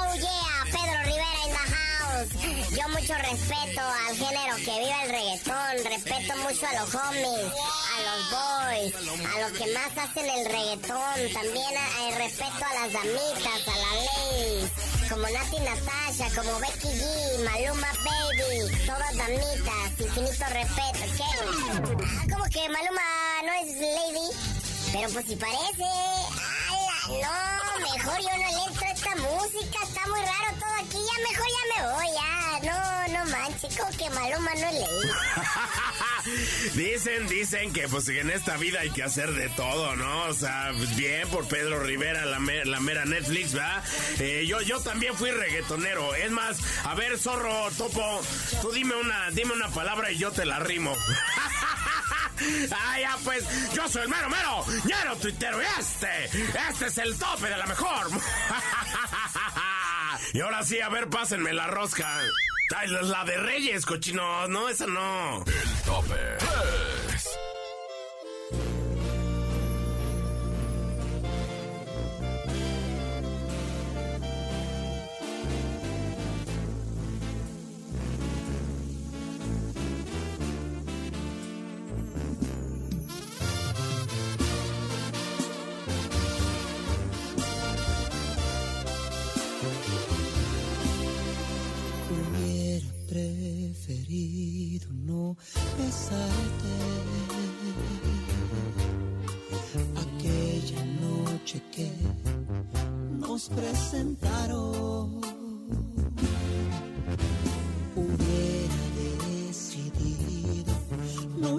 Oh 0.00 0.14
yeah, 0.16 0.64
Pedro 0.64 0.98
Rivera 1.04 1.46
in 1.46 1.52
the 1.52 1.58
house. 1.58 1.79
Yo 2.20 2.88
mucho 2.90 3.14
respeto 3.14 3.80
al 3.80 4.14
género 4.14 4.56
que 4.56 4.78
vive 4.78 5.02
el 5.04 5.10
reggaetón. 5.10 5.84
Respeto 5.84 6.36
mucho 6.42 6.66
a 6.66 6.80
los 6.80 6.94
homies, 6.94 7.52
a 7.88 7.98
los 8.06 8.20
boys, 8.30 8.94
a 9.24 9.40
los 9.40 9.52
que 9.58 9.72
más 9.72 9.96
hacen 9.96 10.28
el 10.28 10.44
reggaetón. 10.44 11.32
También 11.32 11.72
eh, 11.72 12.18
respeto 12.18 12.64
a 12.64 12.74
las 12.74 12.92
damitas, 12.92 13.68
a 13.68 13.76
la 13.76 13.94
ley 14.00 14.70
como 15.08 15.22
Nati 15.22 15.58
Natasha, 15.58 16.28
como 16.36 16.60
Becky 16.60 16.88
G, 16.88 17.44
Maluma 17.44 17.88
Baby, 18.04 18.86
todas 18.86 19.16
damitas, 19.16 19.98
infinito 19.98 20.44
respeto, 20.52 21.16
¿qué? 21.16 21.24
Ah, 21.24 22.24
como 22.30 22.44
que 22.44 22.68
Maluma 22.68 23.02
no 23.44 23.52
es 23.64 23.76
lady, 23.76 24.28
pero 24.92 25.08
pues 25.10 25.26
si 25.26 25.36
parece. 25.36 26.39
No, 27.08 27.78
mejor 27.96 28.18
yo 28.20 28.28
no 28.30 28.36
le 28.36 28.64
entro 28.68 28.86
esta 28.94 29.14
música, 29.16 29.78
está 29.84 30.06
muy 30.08 30.20
raro 30.20 30.56
todo 30.58 30.74
aquí, 30.78 30.98
ya 30.98 31.28
mejor 31.28 31.46
ya 31.48 31.64
me 31.82 31.92
voy, 31.92 32.06
ya. 32.14 32.28
No, 32.62 33.08
no 33.18 33.24
manches, 33.30 33.76
como 33.76 33.90
que 33.96 34.10
Maluma 34.10 34.54
no 34.54 34.70
lady. 34.72 35.10
dicen, 36.74 37.26
dicen 37.28 37.72
que 37.72 37.88
pues 37.88 38.08
en 38.08 38.30
esta 38.30 38.56
vida 38.58 38.80
hay 38.80 38.90
que 38.90 39.02
hacer 39.02 39.32
de 39.32 39.48
todo, 39.50 39.96
¿no? 39.96 40.24
O 40.24 40.34
sea, 40.34 40.72
pues, 40.76 40.94
bien 40.96 41.26
por 41.30 41.46
Pedro 41.48 41.82
Rivera, 41.82 42.26
la, 42.26 42.38
me- 42.38 42.64
la 42.66 42.80
mera 42.80 43.04
Netflix, 43.06 43.52
¿verdad? 43.54 43.82
Eh, 44.18 44.44
yo, 44.46 44.60
yo 44.60 44.80
también 44.80 45.14
fui 45.14 45.30
reggaetonero. 45.30 46.14
Es 46.14 46.30
más, 46.30 46.58
a 46.84 46.94
ver, 46.94 47.18
zorro, 47.18 47.70
topo, 47.78 48.20
tú 48.60 48.70
dime 48.72 48.94
una, 48.94 49.30
dime 49.30 49.52
una 49.54 49.68
palabra 49.68 50.10
y 50.12 50.18
yo 50.18 50.30
te 50.32 50.44
la 50.44 50.58
rimo. 50.58 50.94
Ah, 52.72 52.98
ya 53.00 53.16
pues, 53.24 53.44
yo 53.74 53.88
soy 53.88 54.02
el 54.02 54.08
mero 54.08 54.28
mero, 54.30 54.64
ñero 54.84 55.16
tuitero 55.16 55.60
y 55.62 55.66
este, 55.80 56.24
este 56.68 56.86
es 56.86 56.98
el 56.98 57.18
tope 57.18 57.48
de 57.48 57.56
la 57.56 57.66
mejor. 57.66 58.08
y 60.32 60.40
ahora 60.40 60.62
sí, 60.64 60.80
a 60.80 60.88
ver, 60.88 61.08
pásenme 61.08 61.52
la 61.52 61.66
rosca. 61.66 62.08
La- 62.86 63.24
de 63.24 63.36
Reyes, 63.36 63.84
cochinos, 63.84 64.48
no, 64.48 64.68
esa 64.68 64.86
no. 64.86 65.44
El 65.44 65.82
tope 65.84 66.14
3. 66.38 66.99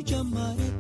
No 0.10 0.71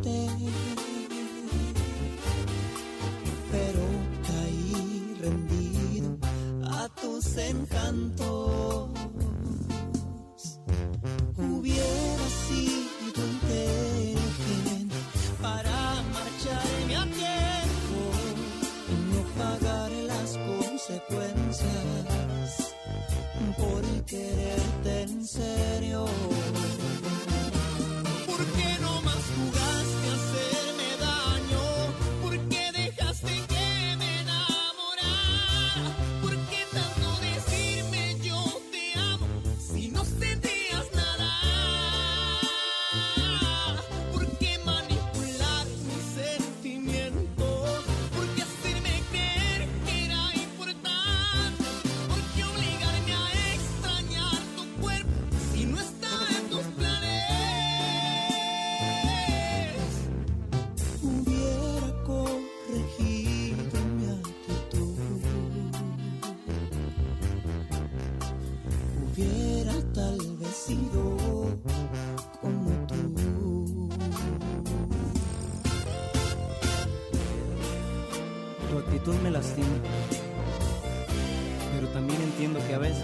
entiendo 82.44 82.68
que 82.68 82.74
a 82.74 82.80
veces 82.80 83.04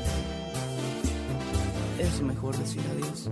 es 2.00 2.22
mejor 2.22 2.58
decir 2.58 2.82
adiós. 2.92 3.30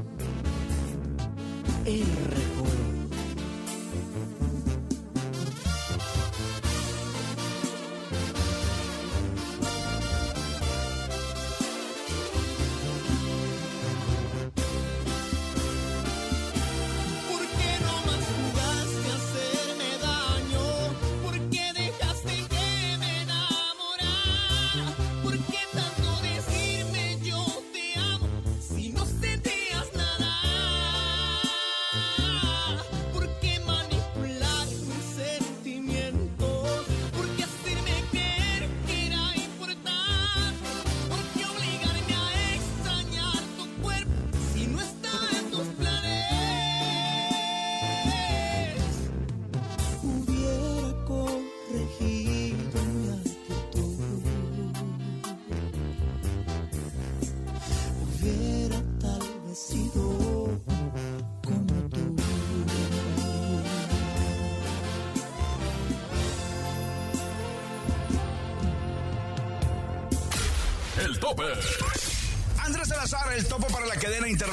El 1.83 2.05
recuerdo. 2.29 3.04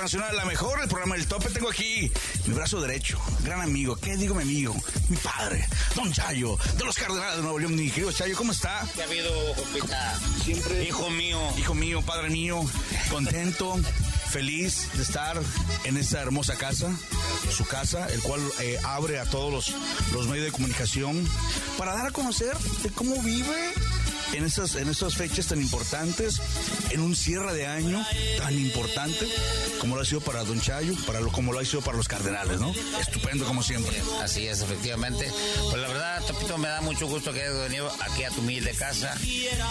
Internacional 0.03 0.37
La 0.37 0.45
Mejor, 0.47 0.81
el 0.83 0.89
programa 0.89 1.15
El 1.15 1.29
Tope. 1.29 1.49
Tengo 1.51 1.71
aquí 1.71 2.11
mi 2.47 2.55
brazo 2.55 2.81
derecho, 2.81 3.21
gran 3.45 3.61
amigo, 3.61 3.95
¿qué 3.95 4.17
digo 4.17 4.35
mi 4.35 4.43
amigo? 4.43 4.75
Mi 5.09 5.17
padre, 5.17 5.65
Don 5.95 6.13
Chayo, 6.13 6.59
de 6.77 6.85
los 6.85 6.97
Cardenales 6.97 7.37
de 7.37 7.43
Nuevo 7.43 7.61
León. 7.61 7.77
Mi 7.77 7.89
querido 7.89 8.11
Chayo, 8.11 8.37
¿cómo 8.37 8.51
está? 8.51 8.85
¿Qué 8.97 9.03
ha 9.03 9.05
habido, 9.05 9.31
compita? 9.55 10.19
Siempre. 10.43 10.83
Hijo 10.83 11.09
mío. 11.11 11.39
Hijo 11.57 11.75
mío, 11.75 12.03
padre 12.03 12.31
mío, 12.31 12.65
contento, 13.11 13.79
feliz 14.29 14.89
de 14.95 15.05
estar 15.05 15.41
en 15.85 15.97
esta 15.97 16.21
hermosa 16.21 16.57
casa, 16.57 16.91
su 17.57 17.65
casa, 17.65 18.09
el 18.09 18.21
cual 18.23 18.41
eh, 18.61 18.81
abre 18.83 19.21
a 19.21 19.25
todos 19.25 19.53
los, 19.53 20.13
los 20.13 20.27
medios 20.27 20.47
de 20.47 20.53
comunicación 20.53 21.29
para 21.79 21.95
dar 21.95 22.07
a 22.07 22.11
conocer 22.11 22.57
de 22.83 22.91
cómo 22.91 23.23
vive 23.23 23.73
en 24.33 24.45
estas, 24.45 24.75
en 24.75 24.89
estas 24.89 25.15
fechas 25.17 25.47
tan 25.47 25.61
importantes, 25.61 26.41
en 26.91 27.01
un 27.01 27.15
cierre 27.15 27.55
de 27.55 27.67
año 27.67 28.05
tan 28.39 28.59
importante 28.59 29.29
como 29.79 29.97
lo 29.97 30.03
ha 30.03 30.05
sido 30.05 30.21
para 30.21 30.45
Don 30.45 30.61
Chayo, 30.61 30.95
para 31.07 31.21
lo, 31.21 31.33
como 31.33 31.53
lo 31.53 31.59
ha 31.59 31.65
sido 31.65 31.83
para 31.83 31.97
los 31.97 32.07
Cardenales, 32.07 32.61
¿no? 32.61 32.73
Estupendo 33.01 33.45
como 33.45 33.63
siempre. 33.63 34.01
Así 34.23 34.47
es, 34.47 34.61
efectivamente. 34.61 35.31
Pues 35.71 35.83
la 35.83 35.89
verdad, 35.89 36.23
Topito, 36.25 36.57
me 36.59 36.69
da 36.69 36.81
mucho 36.81 37.07
gusto 37.09 37.33
que 37.33 37.43
hayas 37.43 37.59
venido 37.59 37.91
aquí 38.01 38.25
a 38.25 38.31
tu 38.31 38.41
humilde 38.41 38.73
casa 38.75 39.17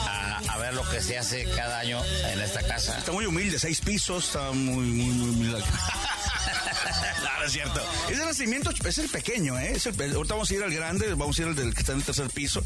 a, 0.07 0.41
a 0.47 0.57
ver 0.57 0.73
lo 0.73 0.87
que 0.89 1.01
se 1.01 1.17
hace 1.17 1.45
cada 1.55 1.79
año 1.79 2.01
en 2.31 2.41
esta 2.41 2.61
casa. 2.63 2.97
Está 2.97 3.11
muy 3.11 3.25
humilde, 3.25 3.57
seis 3.57 3.79
pisos, 3.79 4.25
está 4.25 4.51
muy, 4.51 4.85
muy, 4.85 5.13
muy 5.13 5.29
humilde. 5.29 5.63
No, 7.21 7.45
es 7.45 7.53
cierto. 7.53 7.81
Ese 8.09 8.25
nacimiento 8.25 8.71
es 8.85 8.97
el 8.97 9.09
pequeño, 9.09 9.57
¿eh? 9.57 9.73
Es 9.75 9.85
el, 9.85 9.99
ahorita 10.15 10.35
vamos 10.35 10.49
a 10.51 10.53
ir 10.53 10.63
al 10.63 10.73
grande, 10.73 11.13
vamos 11.15 11.37
a 11.37 11.41
ir 11.41 11.47
al 11.47 11.55
del 11.55 11.73
que 11.73 11.79
está 11.79 11.91
en 11.93 11.99
el 11.99 12.03
tercer 12.03 12.29
piso. 12.29 12.63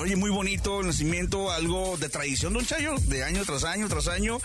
Oye 0.00 0.16
muy 0.16 0.30
bonito 0.30 0.80
el 0.80 0.86
nacimiento, 0.86 1.50
algo 1.50 1.96
de 1.96 2.08
tradición, 2.08 2.52
don 2.52 2.66
Chayo, 2.66 2.96
de 3.02 3.24
año 3.24 3.44
tras 3.44 3.64
año 3.64 3.88
tras 3.88 4.08
año, 4.08 4.38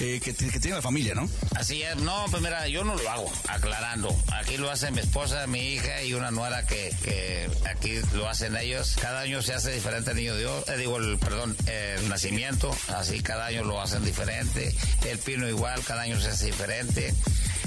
eh, 0.00 0.20
que 0.22 0.32
tiene 0.32 0.76
la 0.76 0.82
familia, 0.82 1.14
¿no? 1.14 1.28
Así 1.56 1.82
es, 1.82 1.96
no, 1.96 2.26
pues 2.30 2.42
mira, 2.42 2.66
yo 2.68 2.84
no 2.84 2.94
lo 2.94 3.10
hago, 3.10 3.32
aclarando. 3.48 4.16
Aquí 4.32 4.56
lo 4.56 4.70
hace 4.70 4.90
mi 4.90 5.00
esposa, 5.00 5.46
mi 5.46 5.74
hija 5.74 6.02
y 6.02 6.14
una 6.14 6.30
nuera 6.30 6.64
que, 6.66 6.94
que 7.02 7.50
aquí 7.68 8.00
lo 8.14 8.28
hacen 8.28 8.56
ellos. 8.56 8.96
Cada 9.00 9.20
año 9.20 9.42
se 9.42 9.54
hace 9.54 9.72
diferente 9.72 10.10
el 10.10 10.16
niño 10.16 10.36
Dios, 10.36 10.68
eh, 10.68 10.76
digo, 10.76 10.98
el, 10.98 11.18
perdón, 11.18 11.56
el 11.66 12.08
nacimiento, 12.08 12.74
así 12.88 13.20
cada 13.20 13.46
año 13.46 13.64
lo 13.64 13.80
hacen 13.80 14.04
diferente. 14.04 14.74
El 15.06 15.18
pino 15.18 15.48
igual, 15.48 15.82
cada 15.84 16.02
año 16.02 16.20
se 16.20 16.28
hace 16.28 16.46
diferente. 16.46 17.14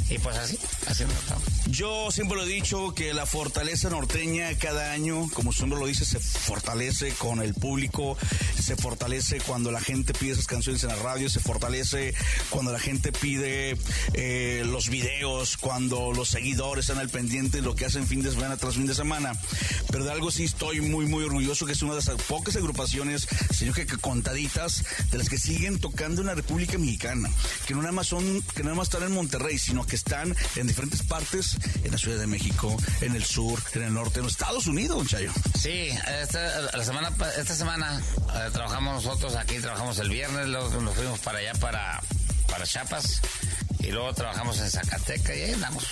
Y 0.09 0.17
pues 0.19 0.37
así, 0.37 0.57
así 0.85 1.03
nos 1.03 1.13
estamos. 1.13 1.43
Yo 1.69 2.11
siempre 2.11 2.37
lo 2.37 2.43
he 2.43 2.47
dicho 2.47 2.93
que 2.93 3.13
la 3.13 3.25
fortaleza 3.25 3.89
norteña 3.89 4.57
cada 4.57 4.93
año, 4.93 5.29
como 5.33 5.51
su 5.51 5.61
nombre 5.63 5.79
lo 5.79 5.85
dice, 5.87 6.05
se 6.05 6.19
fortalece 6.19 7.11
con 7.11 7.41
el 7.41 7.53
público, 7.53 8.17
se 8.57 8.77
fortalece 8.77 9.41
cuando 9.41 9.69
la 9.69 9.81
gente 9.81 10.13
pide 10.13 10.31
esas 10.31 10.47
canciones 10.47 10.83
en 10.83 10.89
la 10.89 10.95
radio, 10.95 11.29
se 11.29 11.41
fortalece 11.41 12.13
cuando 12.49 12.71
la 12.71 12.79
gente 12.79 13.11
pide 13.11 13.77
eh, 14.13 14.63
los 14.65 14.89
videos, 14.89 15.57
cuando 15.57 16.13
los 16.13 16.29
seguidores 16.29 16.85
están 16.85 16.99
al 16.99 17.09
pendiente 17.09 17.57
de 17.57 17.63
lo 17.63 17.75
que 17.75 17.85
hacen 17.85 18.07
fin 18.07 18.21
de 18.21 18.31
semana 18.31 18.55
tras 18.55 18.75
fin 18.75 18.87
de 18.87 18.95
semana. 18.95 19.33
Pero 19.91 20.05
de 20.05 20.11
algo 20.11 20.31
sí 20.31 20.45
estoy 20.45 20.79
muy, 20.79 21.05
muy 21.05 21.25
orgulloso, 21.25 21.65
que 21.65 21.73
es 21.73 21.81
una 21.81 21.95
de 21.95 21.99
esas 21.99 22.21
pocas 22.23 22.55
agrupaciones, 22.55 23.27
sino 23.53 23.73
que, 23.73 23.85
que 23.85 23.97
contaditas, 23.97 24.85
de 25.11 25.17
las 25.17 25.27
que 25.27 25.37
siguen 25.37 25.79
tocando 25.79 26.21
en 26.21 26.27
la 26.27 26.35
República 26.35 26.77
Mexicana, 26.77 27.29
que 27.65 27.73
no 27.73 27.81
nada 27.81 27.91
más 27.91 28.07
son, 28.07 28.41
que 28.55 28.63
nada 28.63 28.75
más 28.75 28.87
están 28.87 29.03
en 29.03 29.11
Monterrey, 29.11 29.57
sino 29.57 29.85
que 29.85 29.96
están 29.97 30.35
en 30.55 30.67
diferentes 30.67 31.03
partes, 31.03 31.57
en 31.83 31.91
la 31.91 31.97
Ciudad 31.97 32.19
de 32.19 32.27
México, 32.27 32.75
en 33.01 33.15
el 33.15 33.23
sur, 33.23 33.61
en 33.73 33.83
el 33.83 33.93
norte, 33.93 34.19
en 34.19 34.23
los 34.23 34.33
Estados 34.33 34.67
Unidos, 34.67 35.07
Chayo. 35.07 35.31
Sí, 35.59 35.89
esta, 36.21 36.61
la 36.75 36.83
semana, 36.83 37.11
esta 37.37 37.55
semana 37.55 38.01
eh, 38.35 38.49
trabajamos 38.53 39.03
nosotros 39.03 39.35
aquí, 39.35 39.59
trabajamos 39.59 39.99
el 39.99 40.09
viernes, 40.09 40.47
luego 40.47 40.69
nos 40.81 40.95
fuimos 40.95 41.19
para 41.19 41.39
allá, 41.39 41.53
para, 41.55 42.01
para 42.49 42.65
Chiapas, 42.65 43.21
y 43.79 43.91
luego 43.91 44.13
trabajamos 44.13 44.59
en 44.59 44.69
Zacatecas 44.69 45.35
y 45.35 45.41
ahí 45.41 45.53
andamos. 45.53 45.85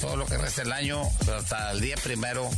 Todo 0.00 0.16
lo 0.16 0.26
que 0.26 0.36
resta 0.36 0.62
del 0.62 0.72
año, 0.72 1.02
hasta 1.34 1.72
el 1.72 1.80
día 1.80 1.96
primero, 2.02 2.50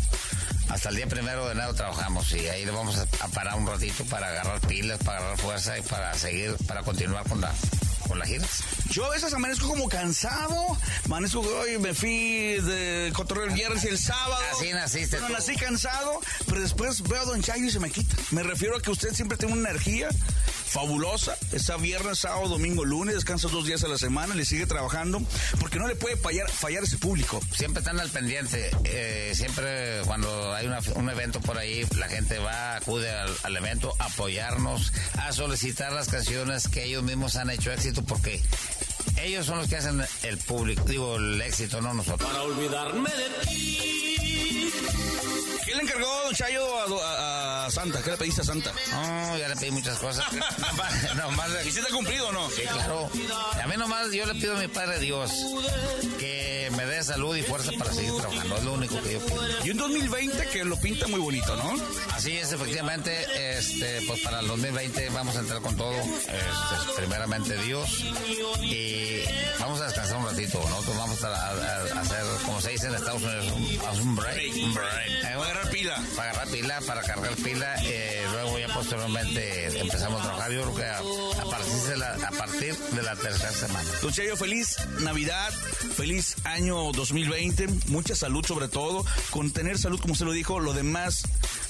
hasta 0.69 0.89
el 0.89 0.97
día 0.97 1.07
primero 1.07 1.47
de 1.47 1.53
enero 1.53 1.73
trabajamos 1.75 2.33
y 2.33 2.49
ahí 2.49 2.65
le 2.65 2.73
vamos 2.73 2.97
a 2.99 3.29
parar 3.29 3.55
un 3.57 3.67
ratito 3.67 4.05
para 4.07 4.29
agarrar 4.29 4.61
pilas, 4.63 4.99
para 5.05 5.19
agarrar 5.19 5.39
fuerza 5.39 5.79
y 5.79 5.83
para 5.83 6.13
seguir, 6.15 6.57
para 6.67 6.83
continuar 6.83 7.29
con 7.29 7.41
la, 7.41 7.53
con 8.13 8.19
las 8.19 8.29
giras. 8.29 8.63
Yo 8.91 9.07
a 9.07 9.11
veces 9.11 9.33
amanezco 9.33 9.67
como 9.67 9.89
cansado, 9.89 10.77
amanezco, 11.07 11.41
hoy 11.41 11.79
me 11.79 11.95
fui 11.95 12.61
de 12.61 13.11
cotorreo 13.15 13.45
el 13.45 13.55
viernes 13.55 13.85
y 13.85 13.89
el 13.89 13.99
sábado. 13.99 14.37
Así 14.55 14.71
naciste 14.71 15.19
Bueno, 15.19 15.35
nací 15.35 15.57
cansado, 15.57 16.21
pero 16.47 16.61
después 16.61 17.03
veo 17.03 17.23
a 17.23 17.25
Don 17.25 17.43
Chayo 17.43 17.65
y 17.65 17.71
se 17.71 17.81
me 17.81 17.91
quita. 17.91 18.15
Me 18.31 18.43
refiero 18.43 18.77
a 18.77 18.83
que 18.83 18.91
usted 18.91 19.15
siempre 19.15 19.39
tiene 19.39 19.55
una 19.55 19.71
energía 19.71 20.11
fabulosa. 20.73 21.37
Está 21.53 21.77
viernes, 21.77 22.21
sábado, 22.21 22.49
domingo, 22.49 22.85
lunes, 22.85 23.15
descansa 23.15 23.49
dos 23.49 23.67
días 23.67 23.85
a 23.85 23.89
la 23.89 23.99
semana, 23.99 24.35
le 24.35 24.45
sigue 24.45 24.67
trabajando, 24.67 25.21
porque 25.61 25.79
no 25.79 25.87
le 25.87 25.97
puede 25.97 26.17
fallar, 26.17 26.51
fallar 26.51 26.83
ese 26.85 26.97
público. 26.99 27.41
Siempre 27.57 27.81
están 27.81 28.01
al 28.01 28.09
pendiente. 28.11 28.71
eh, 28.85 29.33
siempre 29.35 30.01
cuando 30.07 30.53
hay 30.55 30.67
una- 30.67 30.81
un 30.95 31.09
evento 31.11 31.41
por 31.41 31.59
ahí, 31.59 31.87
la 31.97 32.09
gente 32.09 32.39
va, 32.39 32.77
acude 32.77 33.11
al, 33.11 33.31
al 33.43 33.57
evento 33.57 33.95
a 33.99 34.07
apoyarnos, 34.07 34.93
a 35.19 35.33
solicitar 35.33 35.93
las 35.93 36.09
canciones 36.09 36.69
que 36.69 36.85
ellos 36.85 37.03
mismos 37.03 37.37
han 37.37 37.51
hecho 37.51 37.73
éxito, 37.73 38.03
porque 38.05 38.41
ellos 39.21 39.47
son 39.47 39.59
los 39.59 39.69
que 39.69 39.77
hacen 39.77 40.03
el 40.23 40.39
público, 40.39 40.85
digo, 40.85 41.17
el 41.17 41.41
éxito, 41.43 41.81
no 41.81 41.93
nosotros. 41.95 42.29
Para 42.31 42.43
olvidarme 42.43 43.11
de 43.11 43.47
ti. 43.47 43.79
¿Qué 45.73 45.79
le 45.79 45.85
encargó 45.85 46.23
Don 46.25 46.35
Chayo 46.35 46.79
a, 46.79 46.85
a- 46.85 47.67
a 47.67 47.71
Santa? 47.71 48.03
¿Qué 48.03 48.11
le 48.11 48.17
pediste 48.19 48.43
a 48.43 48.45
Santa? 48.45 48.73
No, 48.91 49.39
ya 49.39 49.49
le 49.49 49.57
pedí 49.57 49.71
muchas 49.71 49.99
cosas. 49.99 50.25
Nomás- 50.59 51.15
nomás- 51.17 51.67
¿Y 51.67 51.71
si 51.73 51.81
te 51.81 51.87
ha 51.89 51.91
cumplido 51.91 52.29
o 52.29 52.33
no? 52.33 52.51
Sí, 52.51 52.63
claro. 52.71 53.09
A 53.63 53.67
mí 53.67 53.77
nomás 53.79 54.11
yo 54.13 54.27
le 54.27 54.35
pido 54.35 54.55
a 54.57 54.61
mi 54.61 54.69
Padre 54.69 54.99
Dios 54.99 55.31
que 56.19 56.71
me 56.77 56.85
dé 56.87 57.03
salud 57.03 57.35
y 57.37 57.43
fuerza 57.43 57.71
para 57.79 57.93
seguir 57.93 58.13
trabajando. 58.17 58.57
Es 58.57 58.63
lo 58.65 58.73
único 58.75 59.01
que 59.03 59.15
yo 59.15 59.21
pido. 59.25 59.43
Y 59.65 59.71
un 59.71 59.77
2020 59.79 60.47
que 60.49 60.65
lo 60.65 60.77
pinta 60.79 61.07
muy 61.09 61.21
bonito, 61.21 61.57
¿no? 61.57 61.75
Así 62.13 62.37
es, 62.37 62.53
efectivamente, 62.53 63.27
este, 63.59 64.03
pues 64.07 64.21
para 64.21 64.41
el 64.41 64.49
2020 64.49 65.09
vamos 65.11 65.37
a 65.37 65.41
entrar 65.41 65.61
con 65.63 65.75
todo, 65.77 65.93
este, 65.95 66.93
primeramente 66.99 67.57
Dios, 67.63 67.89
y 68.61 69.23
vamos 69.59 69.81
a 69.81 69.87
descansar 69.87 70.17
un 70.19 70.27
ratito, 70.27 70.59
nosotros 70.69 70.97
vamos 70.97 71.25
a, 71.25 71.29
a- 71.29 71.51
a 71.97 72.01
hacer, 72.01 72.25
como 72.45 72.61
se 72.61 72.71
dice 72.71 72.87
en 72.89 72.95
Estados 72.95 73.23
Unidos, 73.23 73.47
un, 73.53 74.01
un 74.09 74.17
break, 74.17 74.55
un 74.63 74.75
break. 74.75 75.09
Eh, 75.25 75.37
Para 75.37 75.62
agarrar 75.63 75.71
pila. 75.71 76.03
Para 76.17 76.31
agarrar 76.31 76.49
pila, 76.49 76.81
para 76.87 77.03
cargar 77.03 77.35
pila, 77.37 77.75
eh, 77.85 78.27
luego 78.33 78.59
ya 78.59 78.69
posteriormente 78.69 79.79
empezamos 79.81 80.21
a 80.21 80.25
trabajar, 80.25 80.53
yo 80.53 80.63
creo 80.63 80.75
que 80.75 80.85
a, 80.85 80.99
a 81.43 81.45
partir, 81.51 81.73
de 81.89 81.97
la, 81.97 82.15
a 82.15 82.31
partir 82.31 82.77
de 82.77 83.03
la 83.03 83.17
tercera 83.17 83.53
semana. 83.53 83.91
Don 84.03 84.13
Chayo, 84.13 84.37
feliz 84.37 84.77
Navidad, 85.01 85.53
feliz 85.97 86.37
año 86.45 86.93
2020, 86.93 87.67
mucha 87.89 88.15
salud 88.15 88.45
sobre 88.45 88.69
todo, 88.69 89.05
con 89.31 89.51
tener 89.53 89.79
salud 89.79 90.01
como 90.01 90.13
usted 90.13 90.27
lo 90.27 90.33
dijo, 90.33 90.61
lo 90.61 90.73
demás, 90.73 91.23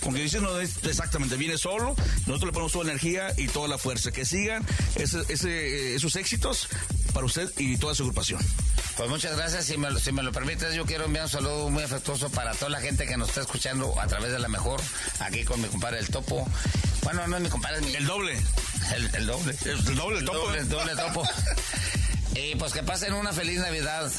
con 0.02 0.14
que 0.14 0.20
dice 0.22 0.40
no 0.40 0.58
es 0.60 0.82
exactamente, 0.84 1.36
viene 1.36 1.58
solo, 1.58 1.94
nosotros 2.26 2.44
le 2.44 2.52
ponemos 2.52 2.72
toda 2.72 2.84
la 2.84 2.92
energía 2.92 3.32
y 3.36 3.48
toda 3.48 3.68
la 3.68 3.78
fuerza, 3.78 4.10
que 4.12 4.24
sigan 4.24 4.64
ese, 4.96 5.20
ese, 5.28 5.48
eh, 5.50 5.94
esos 5.94 6.16
éxitos 6.16 6.68
para 7.12 7.26
usted 7.26 7.50
y 7.58 7.76
toda 7.76 7.94
su 7.94 8.02
agrupación. 8.02 8.40
Pues 8.96 9.08
muchas 9.08 9.34
gracias. 9.38 9.64
Si 9.64 9.78
me, 9.78 9.90
lo- 9.90 9.98
si 9.98 10.12
me 10.12 10.22
lo 10.22 10.32
permites, 10.32 10.74
yo 10.74 10.84
quiero 10.84 11.06
enviar 11.06 11.24
un 11.24 11.30
saludo 11.30 11.70
muy 11.70 11.82
afectuoso 11.82 12.28
para 12.30 12.52
toda 12.54 12.70
la 12.70 12.80
gente 12.80 13.06
que 13.06 13.16
nos 13.16 13.28
está 13.30 13.40
escuchando 13.40 13.81
a 14.00 14.06
través 14.06 14.32
de 14.32 14.38
la 14.38 14.48
mejor, 14.48 14.80
aquí 15.20 15.44
con 15.44 15.60
mi 15.60 15.68
compadre 15.68 15.98
el 15.98 16.08
Topo. 16.08 16.46
Bueno, 17.02 17.26
no 17.26 17.36
es 17.36 17.42
mi 17.42 17.48
compadre, 17.48 17.78
es 17.78 17.86
mi... 17.86 17.94
El 17.94 18.06
doble. 18.06 18.40
El, 18.94 19.14
el 19.14 19.26
doble. 19.26 19.56
El 19.64 19.94
doble, 19.94 20.18
el 20.18 20.24
topo. 20.24 20.38
doble, 20.38 20.58
el 20.58 20.68
doble 20.68 20.96
topo. 20.96 21.28
y 22.34 22.54
pues 22.56 22.72
que 22.72 22.82
pasen 22.82 23.12
una 23.12 23.32
feliz 23.32 23.58
Navidad 23.58 24.10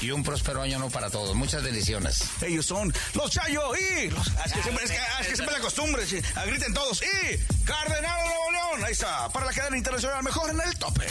y 0.00 0.10
un 0.10 0.22
próspero 0.22 0.62
año 0.62 0.78
nuevo 0.78 0.92
para 0.92 1.10
todos. 1.10 1.34
Muchas 1.34 1.62
bendiciones. 1.62 2.24
Ellos 2.42 2.66
son 2.66 2.92
los 3.14 3.30
Chayo 3.30 3.72
y 3.76 4.10
los, 4.10 4.28
ah, 4.38 4.44
es, 4.46 4.52
que 4.52 4.62
siempre, 4.62 4.84
es, 4.84 4.90
que, 4.90 4.98
ah, 4.98 5.18
es 5.20 5.28
que 5.28 5.36
siempre 5.36 5.56
la 5.56 5.62
costumbre, 5.62 6.06
sí, 6.06 6.20
griten 6.46 6.72
todos 6.72 7.02
y 7.02 7.64
Cardenal 7.64 8.24
Nuevo 8.24 8.50
León, 8.52 8.84
ahí 8.84 8.92
está, 8.92 9.28
para 9.28 9.46
la 9.46 9.52
cadena 9.52 9.76
internacional 9.76 10.22
mejor 10.22 10.50
en 10.50 10.60
el 10.60 10.78
tope. 10.78 11.06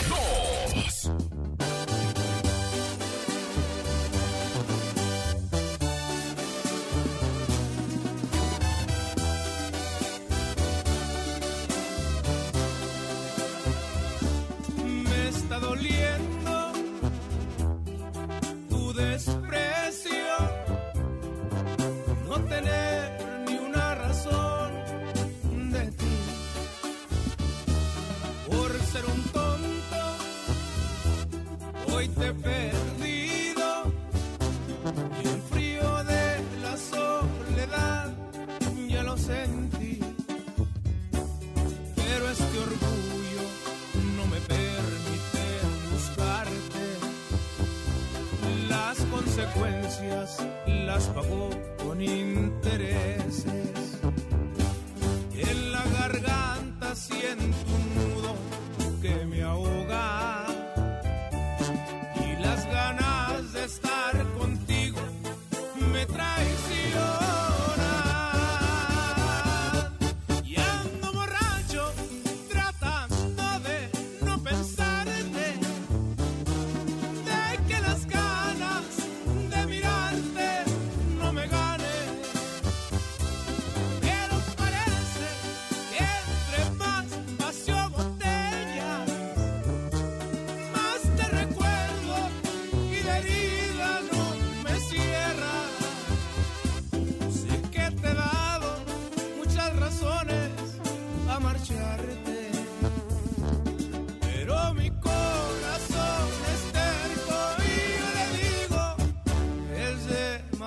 Doliendo 15.70 16.39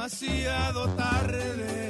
demasiado 0.03 0.89
tarde. 0.97 1.82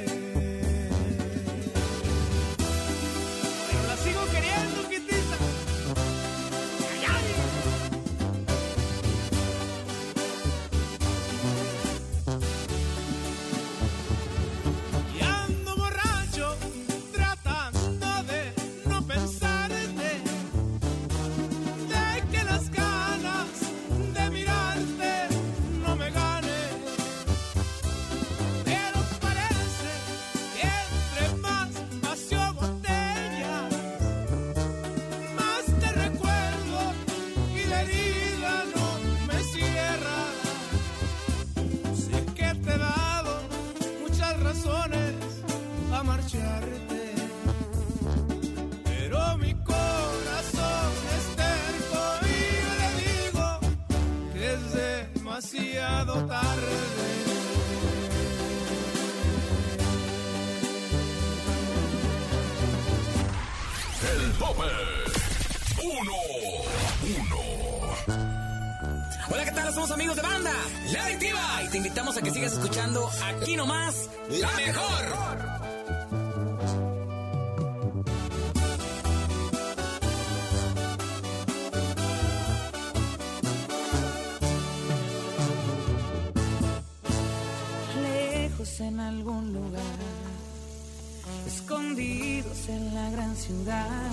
En 92.68 92.94
la 92.94 93.10
gran 93.10 93.36
ciudad, 93.36 94.10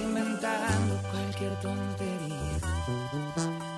inventando 0.00 1.02
cualquier 1.10 1.54
tontería 1.60 2.58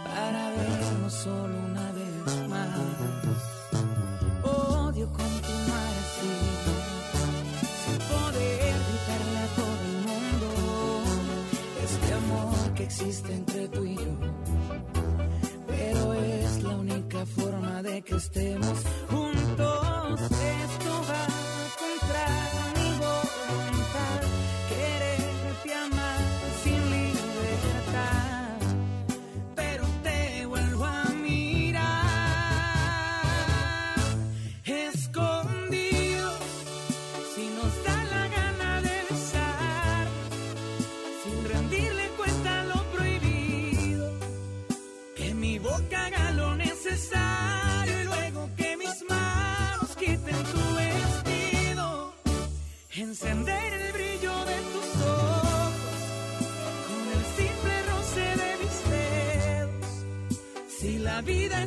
para 0.05 0.51
vernos 0.51 1.13
solo 1.13 1.59
una 1.59 1.93
vez 1.93 2.49
más. 2.49 3.52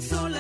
sol. 0.02 0.35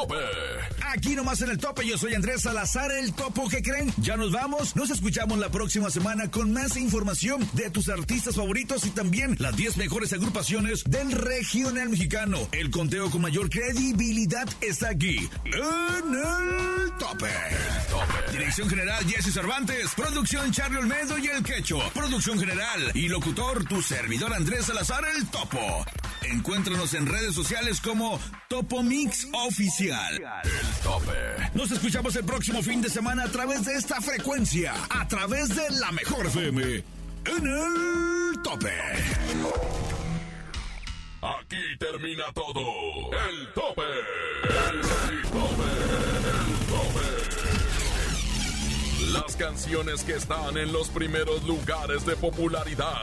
Tope. 0.00 0.14
Aquí 0.92 1.14
nomás 1.14 1.40
en 1.42 1.50
el 1.50 1.58
tope, 1.58 1.86
yo 1.86 1.96
soy 1.98 2.14
Andrés 2.14 2.42
Salazar, 2.42 2.90
el 2.92 3.12
topo 3.12 3.48
que 3.48 3.62
creen. 3.62 3.92
Ya 3.98 4.16
nos 4.16 4.32
vamos, 4.32 4.74
nos 4.76 4.90
escuchamos 4.90 5.38
la 5.38 5.50
próxima 5.50 5.90
semana 5.90 6.30
con 6.30 6.52
más 6.52 6.76
información 6.76 7.48
de 7.52 7.70
tus 7.70 7.88
artistas 7.88 8.36
favoritos 8.36 8.84
y 8.86 8.90
también 8.90 9.36
las 9.38 9.56
10 9.56 9.76
mejores 9.76 10.12
agrupaciones 10.12 10.84
del 10.84 11.12
regional 11.12 11.90
mexicano. 11.90 12.38
El 12.52 12.70
conteo 12.70 13.10
con 13.10 13.22
mayor 13.22 13.50
credibilidad 13.50 14.48
está 14.60 14.90
aquí, 14.90 15.28
en 15.44 16.14
el 16.14 16.92
tope. 16.98 17.30
Dirección 18.32 18.68
General 18.68 19.04
Jesse 19.04 19.32
Cervantes, 19.32 19.90
producción 19.94 20.50
Charlie 20.52 20.78
Olmedo 20.78 21.18
y 21.18 21.26
El 21.26 21.42
Quecho, 21.42 21.78
producción 21.94 22.38
general 22.38 22.90
y 22.94 23.08
locutor 23.08 23.64
tu 23.64 23.82
servidor 23.82 24.32
Andrés 24.32 24.66
Salazar, 24.66 25.04
el 25.16 25.26
topo. 25.28 25.84
Encuéntranos 26.30 26.94
en 26.94 27.06
redes 27.06 27.34
sociales 27.34 27.80
como 27.80 28.20
Topo 28.48 28.82
Mix 28.84 29.26
Oficial. 29.32 30.14
El 30.44 30.82
tope. 30.82 31.12
Nos 31.54 31.72
escuchamos 31.72 32.14
el 32.14 32.24
próximo 32.24 32.62
fin 32.62 32.80
de 32.80 32.88
semana 32.88 33.24
a 33.24 33.28
través 33.28 33.64
de 33.64 33.74
esta 33.74 34.00
frecuencia, 34.00 34.74
a 34.90 35.08
través 35.08 35.48
de 35.48 35.68
la 35.80 35.90
mejor 35.90 36.26
FM. 36.26 36.62
En 36.62 37.46
el 37.46 38.42
tope. 38.44 38.72
Aquí 41.20 41.76
termina 41.78 42.24
todo. 42.32 42.60
El 43.28 43.52
tope. 43.52 43.82
El 44.70 44.82
tope. 45.30 45.59
Las 49.12 49.34
canciones 49.36 50.04
que 50.04 50.14
están 50.14 50.56
en 50.56 50.72
los 50.72 50.88
primeros 50.88 51.42
lugares 51.44 52.06
de 52.06 52.14
popularidad. 52.16 52.94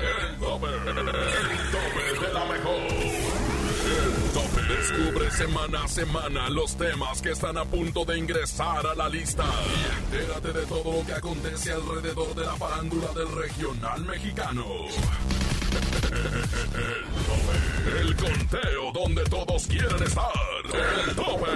El 0.00 0.36
tope. 0.36 0.66
El 0.66 0.84
tope 0.84 2.26
de 2.26 2.32
la 2.32 2.44
mejor. 2.44 2.80
El 3.86 4.32
tope. 4.32 4.62
Descubre 4.68 5.30
semana 5.32 5.84
a 5.84 5.88
semana 5.88 6.50
los 6.50 6.76
temas 6.76 7.20
que 7.20 7.30
están 7.32 7.58
a 7.58 7.64
punto 7.64 8.04
de 8.04 8.16
ingresar 8.18 8.86
a 8.86 8.94
la 8.94 9.08
lista. 9.08 9.44
Y 9.44 10.14
entérate 10.14 10.52
de 10.52 10.66
todo 10.66 10.98
lo 10.98 11.06
que 11.06 11.14
acontece 11.14 11.72
alrededor 11.72 12.34
de 12.34 12.44
la 12.44 12.54
farándula 12.56 13.12
del 13.12 13.32
regional 13.34 14.04
mexicano. 14.04 14.64
El 16.74 17.26
tope. 17.26 18.00
El 18.00 18.16
conteo 18.16 18.92
donde 18.92 19.24
todos 19.24 19.66
quieren 19.66 20.02
estar. 20.02 20.32
El 21.06 21.14
tope. 21.16 21.50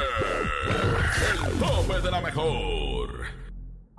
El 1.44 1.58
tope 1.60 2.00
de 2.00 2.10
la 2.10 2.20
mejor. 2.20 3.39